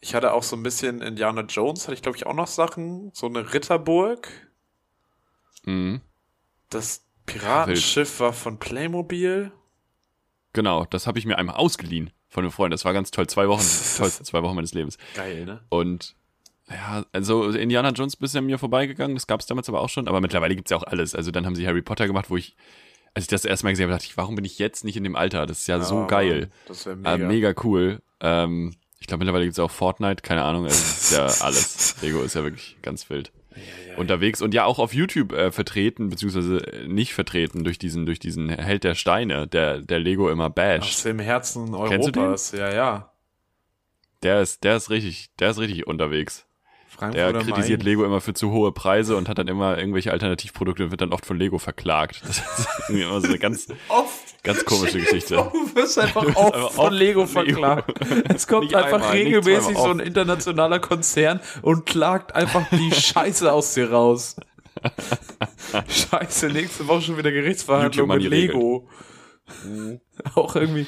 [0.06, 3.10] Ich hatte auch so ein bisschen Indiana Jones, hatte ich glaube ich auch noch Sachen,
[3.16, 4.30] so eine Ritterburg.
[5.64, 6.00] Mhm.
[6.70, 9.52] Das Piratenschiff war von Playmobil.
[10.54, 12.72] Genau, das habe ich mir einmal ausgeliehen von einem Freund.
[12.72, 13.26] Das war ganz toll.
[13.26, 13.66] Zwei Wochen,
[13.98, 15.00] tollste zwei Wochen meines Lebens.
[15.16, 15.62] Geil, ne?
[15.70, 16.16] Und
[16.70, 20.08] ja, also Indiana Jones ist an mir vorbeigegangen, das gab es damals aber auch schon,
[20.08, 21.16] aber mittlerweile gibt's ja auch alles.
[21.16, 22.56] Also dann haben sie Harry Potter gemacht, wo ich,
[23.16, 25.04] als ich das erste Mal gesehen habe, dachte ich, warum bin ich jetzt nicht in
[25.04, 25.48] dem Alter?
[25.48, 26.40] Das ist ja, so Ja, geil.
[26.42, 27.24] Mann, Das wäre Mega, mega.
[27.24, 28.02] äh, mega cool.
[28.20, 28.76] Ähm,
[29.06, 32.02] ich glaube, mittlerweile gibt's ja auch Fortnite, keine Ahnung, also es ist ja alles.
[32.02, 33.32] Lego ist ja wirklich ganz wild.
[33.98, 38.18] Unterwegs und ja auch auf YouTube äh, vertreten, beziehungsweise äh, nicht vertreten durch diesen, durch
[38.18, 41.06] diesen Held der Steine, der, der Lego immer Aus basht.
[41.06, 41.76] dem Herzen?
[41.76, 43.12] Europas, ja, ja.
[44.24, 46.48] Der ist, der ist richtig, der ist richtig unterwegs.
[46.98, 47.86] Frankfurt Der kritisiert Main.
[47.88, 51.12] Lego immer für zu hohe Preise und hat dann immer irgendwelche Alternativprodukte und wird dann
[51.14, 52.22] oft von Lego verklagt.
[52.28, 54.44] Das ist irgendwie immer so eine ganz, Oft.
[54.44, 55.36] ganz komische Geschichte.
[55.36, 57.60] Du wirst einfach wirst oft einfach von oft Lego von Lego.
[57.60, 57.94] verklagt.
[58.34, 63.52] Es kommt Nicht einfach einmal, regelmäßig so ein internationaler Konzern und klagt einfach die Scheiße
[63.52, 64.36] aus dir raus.
[65.88, 68.88] Scheiße, nächste Woche schon wieder Gerichtsverhandlung mit Lego.
[70.34, 70.88] Auch irgendwie,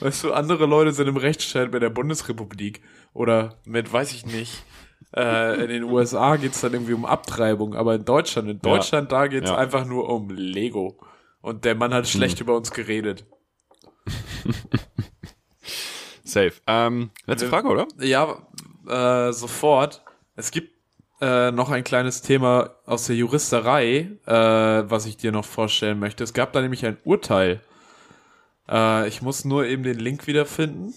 [0.00, 2.80] weißt du, andere Leute sind im Rechtsstreit bei der Bundesrepublik
[3.14, 4.64] oder mit, weiß ich nicht.
[5.14, 9.26] Äh, in den USA geht's dann irgendwie um Abtreibung, aber in Deutschland, in Deutschland, da
[9.26, 9.56] geht's Ja.
[9.56, 10.96] einfach nur um Lego.
[11.42, 13.24] Und der Mann hat schlecht über uns geredet.
[16.24, 16.52] Safe.
[16.66, 17.86] Ähm, letzte Frage, oder?
[18.00, 18.38] Ja,
[18.88, 20.02] äh, sofort.
[20.36, 20.72] Es gibt
[21.20, 24.32] äh, noch ein kleines Thema aus der Juristerei, äh,
[24.90, 26.24] was ich dir noch vorstellen möchte.
[26.24, 27.60] Es gab da nämlich ein Urteil.
[28.68, 30.94] Äh, ich muss nur eben den Link wiederfinden.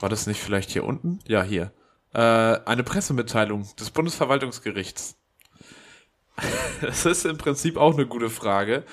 [0.00, 1.18] War das nicht vielleicht hier unten?
[1.28, 1.72] Ja, hier.
[2.14, 5.16] Äh, eine Pressemitteilung des Bundesverwaltungsgerichts.
[6.80, 8.84] Das ist im Prinzip auch eine gute Frage.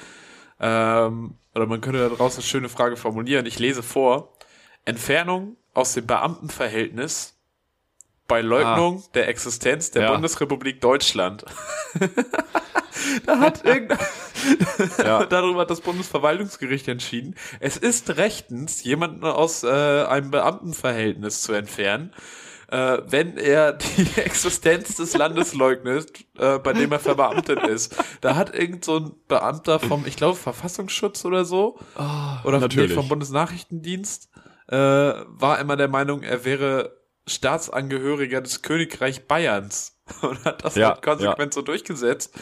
[0.59, 3.45] Ähm, oder man könnte daraus eine schöne Frage formulieren.
[3.45, 4.33] Ich lese vor.
[4.85, 7.35] Entfernung aus dem Beamtenverhältnis
[8.27, 10.11] bei Leugnung der Existenz der Ja.
[10.11, 11.45] Bundesrepublik Deutschland.
[13.25, 13.97] da hat irgendein,
[14.99, 15.25] Ja.
[15.25, 17.35] darüber hat das Bundesverwaltungsgericht entschieden.
[17.59, 22.13] Es ist rechtens, jemanden aus äh, einem Beamtenverhältnis zu entfernen,
[22.71, 27.95] äh, wenn er die Existenz des Landes leugnet, äh, bei dem er verbeamtet ist.
[28.21, 32.93] Da hat irgend so ein Beamter vom, ich glaube, Verfassungsschutz oder so, oder nee, natürlich.
[32.93, 34.29] vom Bundesnachrichtendienst,
[34.67, 40.89] äh, war immer der Meinung, er wäre Staatsangehöriger des Königreich Bayerns und hat das Ja,
[40.89, 42.33] halt konsequent so durchgesetzt.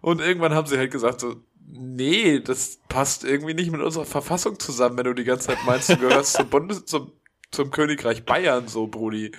[0.00, 4.58] Und irgendwann haben sie halt gesagt so, nee, das passt irgendwie nicht mit unserer Verfassung
[4.58, 7.12] zusammen, wenn du die ganze Zeit meinst, du gehörst zum Bundes, zum,
[7.52, 9.32] zum Königreich Bayern, so, Brudi.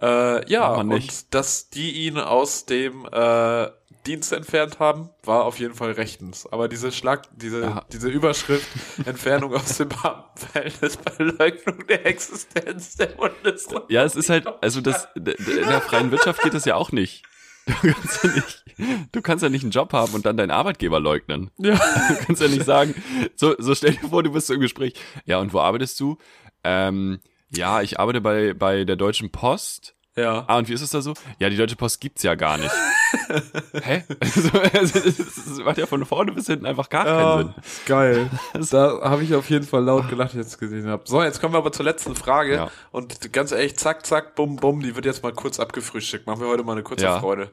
[0.00, 3.68] Äh, ja, und dass die ihn aus dem äh,
[4.06, 6.46] Dienst entfernt haben, war auf jeden Fall rechtens.
[6.50, 7.84] Aber diese Schlag, diese, Ja.
[7.92, 8.66] diese Überschrift,
[9.06, 13.90] Entfernung aus dem Beamtenverhältnis bei Leugnung der Existenz der Bundesrepublik.
[13.90, 17.24] Ja, es ist halt, also das, in der freien Wirtschaft geht das ja auch nicht.
[17.66, 18.64] Du kannst ja nicht,
[19.12, 21.50] du kannst ja nicht einen Job haben und dann deinen Arbeitgeber leugnen.
[21.58, 21.74] Ja.
[21.74, 22.94] Du kannst ja nicht sagen,
[23.36, 24.94] so, so stell dir vor, du bist so im Gespräch.
[25.26, 26.16] Ja, und wo arbeitest du?
[26.64, 27.20] Ähm,
[27.54, 29.94] ja, ich arbeite bei, bei der Deutschen Post.
[30.16, 30.44] Ja.
[30.48, 31.14] Ah, und wie ist es da so?
[31.38, 32.70] Ja, die Deutsche Post gibt's ja gar nicht.
[33.82, 34.04] Hä?
[34.20, 37.54] Also, also, das macht ja von vorne bis hinten einfach gar keinen Sinn.
[37.62, 38.30] ist geil.
[38.70, 41.02] da habe ich auf jeden Fall laut gelacht, als ich gesehen habe.
[41.06, 42.54] So, jetzt kommen wir aber zur letzten Frage.
[42.54, 42.70] Ja.
[42.92, 46.26] Und ganz ehrlich, zack, zack, bum, bum, die wird jetzt mal kurz abgefrühstückt.
[46.26, 47.20] Machen wir heute mal eine kurze Ja.
[47.20, 47.50] Freude.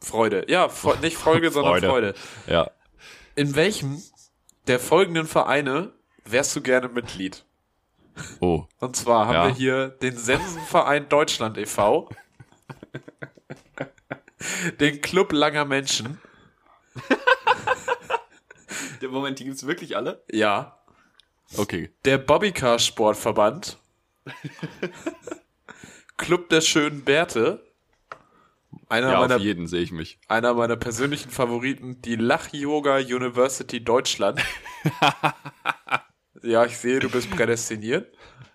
[0.00, 0.44] Freude.
[0.48, 1.88] Ja, Fre nicht Folge, sondern Freude.
[1.88, 2.14] Freude.
[2.46, 2.70] Ja.
[3.34, 4.02] In welchem
[4.66, 5.92] der folgenden Vereine
[6.24, 7.44] wärst du gerne Mitglied?
[8.40, 8.64] Oh.
[8.78, 9.46] Und zwar haben Ja.
[9.48, 12.08] wir hier den Sensenverein Deutschland e.V.,
[14.80, 16.20] den Club langer Menschen.
[19.02, 20.22] Der Moment, die gibt's wirklich alle?
[20.30, 20.78] Ja.
[21.56, 21.90] Okay.
[22.04, 23.78] Der Bobbycar Sportverband.
[26.16, 27.62] Club der schönen Bärte.
[28.88, 30.18] Einer Ja, meiner auf jeden sehe ich mich.
[30.28, 34.40] einer meiner persönlichen Favoriten, die Lach-Yoga University Deutschland.
[36.46, 38.12] ja, ich sehe, du bist prädestiniert.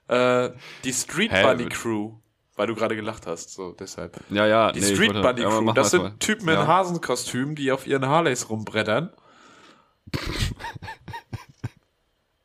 [0.08, 0.50] Äh,
[0.84, 2.14] die Street Hä, Bunny Crew,
[2.56, 4.18] weil du gerade gelacht hast, so deshalb.
[4.30, 4.72] Ja, ja.
[4.72, 6.16] Die nee, Street wollte- Bunny Crew, das sind mal.
[6.20, 6.68] Typen in Ja.
[6.68, 9.12] Hasenkostümen, die auf ihren Harleys rumbrettern.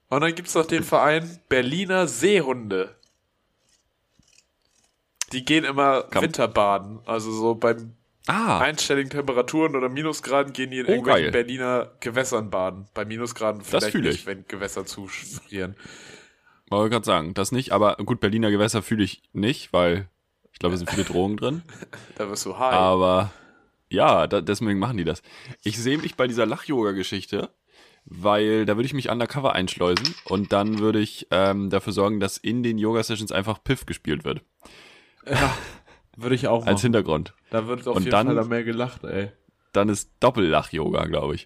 [0.08, 2.94] Und dann gibt's noch den Verein Berliner Seehunde.
[5.32, 7.95] Die gehen immer Winterbaden, also so beim
[8.28, 11.30] Ah, einstelligen Temperaturen oder Minusgraden gehen die in Oh, irgendwelchen geil.
[11.32, 12.86] Berliner Gewässern baden.
[12.94, 14.26] Bei Minusgraden vielleicht nicht, ich.
[14.26, 15.76] wenn Gewässer zufrieren.
[16.68, 20.08] wollte gerade sagen, das nicht, aber gut, Berliner Gewässer fühle ich nicht, weil
[20.52, 21.62] ich glaube, es sind viele Drogen drin.
[22.16, 22.72] Da wirst du high.
[22.72, 23.30] Aber
[23.88, 25.22] ja, da, deswegen machen die das.
[25.62, 27.50] Ich sehe mich bei dieser Lach-Yoga-Geschichte,
[28.06, 32.38] weil da würde ich mich undercover einschleusen und dann würde ich ähm, dafür sorgen, dass
[32.38, 34.40] in den Yoga-Sessions einfach Piff gespielt wird.
[36.16, 37.34] Würde ich auch Als Hintergrund.
[37.50, 39.30] Da wird auf Und jeden dann- Fall mehr gelacht, ey.
[39.72, 41.44] Dann ist Doppel-Lach-Yoga, glaube ich.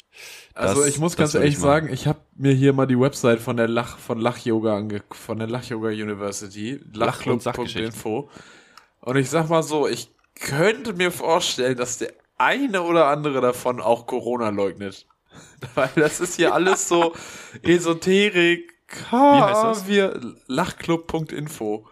[0.54, 1.66] Also Das- ich muss ganz ehrlich ich machen.
[1.66, 5.02] sagen, ich habe mir hier mal die Website von der Lach von Lach Yoga ange
[5.10, 8.30] von der Lach Yoga University, Lach- und lachclub.info.
[9.16, 14.06] Ich sag mal so, ich könnte mir vorstellen, dass der eine oder andere davon auch
[14.06, 15.06] Corona leugnet.
[15.74, 17.12] Weil das ist hier alles so
[17.62, 18.72] Esoterik.
[19.10, 19.86] Ha, Wie heißt das?
[19.88, 21.86] Wir lachclub.info.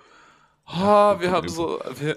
[0.66, 2.16] Ha, wir haben so wir,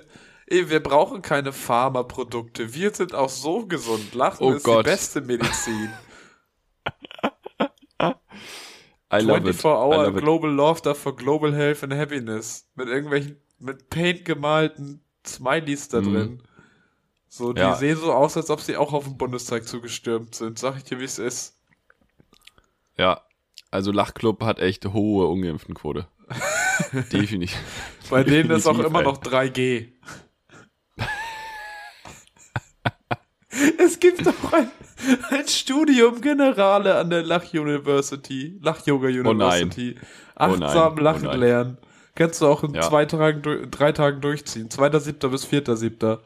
[0.51, 2.73] ey, wir brauchen keine Pharmaprodukte.
[2.73, 4.13] Wir sind auch so gesund.
[4.13, 4.85] Lachen Oh ist Gott.
[4.85, 5.89] die beste Medizin.
[9.13, 9.55] I love it.
[9.55, 10.23] 24 I Hour love it.
[10.23, 12.67] Global Laughter for Global Health and Happiness.
[12.75, 16.13] Mit irgendwelchen, mit Paint gemalten Smileys da Mhm.
[16.13, 16.43] drin.
[17.27, 17.75] So, die Ja.
[17.75, 20.59] sehen so aus, als ob sie auch auf den Bundestag zugestürmt sind.
[20.59, 21.57] Sag ich dir, wie es ist.
[22.97, 23.21] Ja,
[23.69, 26.07] also Lachclub hat echt hohe Ungeimpftenquote.
[27.11, 27.57] Definitiv.
[28.09, 29.93] Bei denen ist auch immer noch 3G.
[33.77, 34.69] Es gibt auch ein,
[35.29, 39.95] ein Studium Generale an der Lach University, Lach Yoga University.
[40.39, 40.63] Oh nein.
[40.63, 41.39] Achtsam Oh lachen nein.
[41.39, 41.77] lernen.
[42.15, 42.81] Kannst du auch in Ja.
[42.81, 44.69] zwei Tagen, drei Tagen durchziehen.
[44.69, 45.27] 2.7.
[45.29, 46.19] bis 4.7.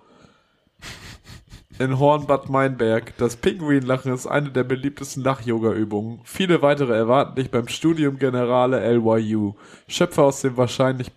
[1.78, 3.18] In Hornbad Meinberg.
[3.18, 6.22] Das Pinguinlachen ist eine der beliebtesten Lach-Yoga-Übungen.
[6.24, 9.54] Viele weitere erwarten dich beim Studium Generale LYU.
[9.88, 11.12] Schöpfer aus dem wahrscheinlich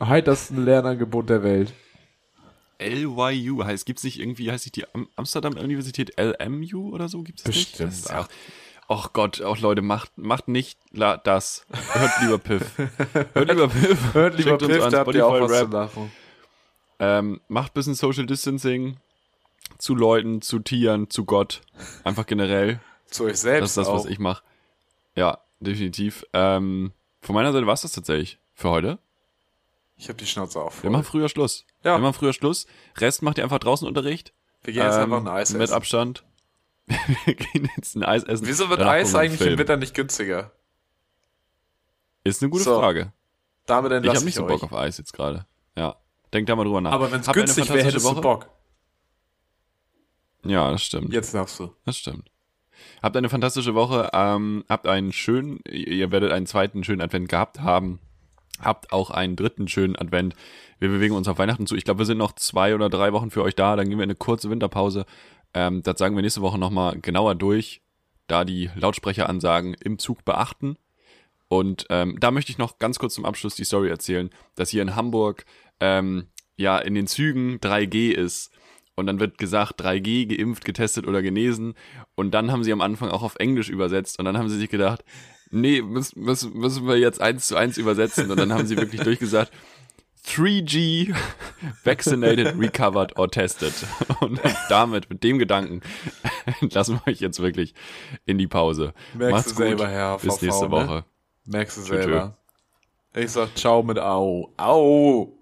[0.00, 1.72] heitersten Lernangebot der Welt.
[2.80, 7.22] LYU heißt, gibt's nicht irgendwie, heißt nicht die Am Amsterdam Universität LMU oder so?
[7.22, 7.54] Das Bestimmt.
[7.54, 7.80] nicht?
[7.80, 8.28] Das ist auch,
[8.88, 11.66] ach Gott, auch Leute, macht, macht nicht la, das.
[11.92, 12.72] Hört lieber Piff.
[13.34, 14.14] Hört lieber Piff.
[14.14, 16.12] Hört lieber uns Piff, an da habt ihr auch was zu lachen.
[17.00, 18.96] Ähm, macht bisschen Social Distancing
[19.78, 21.60] zu Leuten, zu Tieren, zu Gott.
[22.04, 22.80] Einfach generell.
[23.06, 23.94] Zu euch selbst Das ist das, auch.
[23.94, 24.42] was ich mache.
[25.14, 26.24] Ja, definitiv.
[26.32, 28.98] Ähm, von meiner Seite war's das tatsächlich für heute.
[29.96, 30.82] Ich hab die Schnauze auf.
[30.82, 31.64] Wir machen früher Schluss.
[31.84, 31.96] Ja.
[31.96, 32.66] Wir machen früher Schluss.
[32.96, 34.32] Rest macht ihr einfach draußen Unterricht.
[34.62, 35.74] Wir gehen jetzt Ähm, einfach ein Eis Mit essen.
[35.74, 36.24] Abstand.
[37.26, 38.46] Wir gehen jetzt ein Eis essen.
[38.46, 39.58] Wieso wird Danach Eis eigentlich im.
[39.58, 40.52] Winter nicht günstiger?
[42.24, 43.12] Ist eine gute So, Frage.
[43.66, 44.46] Damit Ich entlasse habe nicht so.
[44.46, 45.46] Bock auf Eis jetzt gerade.
[45.76, 45.96] Ja.
[46.32, 46.92] Denkt da mal drüber nach.
[46.92, 48.20] Aber wenn es günstig wäre, hättest du Woche?
[48.20, 48.50] Bock.
[50.44, 51.12] Ja, das stimmt.
[51.12, 51.74] Jetzt darfst du.
[51.84, 52.30] Das stimmt.
[53.02, 54.10] Habt eine fantastische Woche.
[54.12, 58.00] Ähm, habt einen schönen, ihr werdet einen zweiten schönen Advent gehabt haben.
[58.60, 60.34] Habt auch einen dritten schönen Advent.
[60.78, 61.76] Wir bewegen uns auf Weihnachten zu.
[61.76, 63.76] Ich glaube, wir sind noch zwei oder drei Wochen für euch da.
[63.76, 65.06] Dann gehen wir in eine kurze Winterpause.
[65.54, 67.82] Ähm, das sagen wir nächste Woche nochmal genauer durch,
[68.26, 70.76] da die Lautsprecheransagen im Zug beachten.
[71.48, 74.82] Und ähm, da möchte ich noch ganz kurz zum Abschluss die Story erzählen, dass hier
[74.82, 75.46] in Hamburg
[75.80, 78.52] ähm, ja in den Zügen 3G ist.
[78.94, 81.74] Und dann wird gesagt, 3G, geimpft, getestet oder genesen.
[82.16, 84.18] Und dann haben sie am Anfang auch auf Englisch übersetzt.
[84.18, 85.04] Und dann haben sie sich gedacht,
[85.50, 88.30] nee, müssen, müssen, müssen wir jetzt eins zu eins übersetzen.
[88.30, 89.52] Und dann haben sie wirklich durchgesagt,
[90.26, 91.14] 3G,
[91.84, 93.72] vaccinated, recovered or tested.
[94.20, 95.80] Und damit, mit dem Gedanken,
[96.60, 97.74] entlassen wir euch jetzt wirklich
[98.26, 98.92] in die Pause.
[99.14, 99.64] Merkst Macht's du gut.
[99.64, 100.70] selber, Herr Bis VV, nächste ne?
[100.70, 101.04] Woche.
[101.44, 102.02] Merkst du Tschö, tschö.
[102.02, 102.36] selber.
[103.14, 104.52] Ich sag ciao mit Au.
[104.58, 105.37] Au.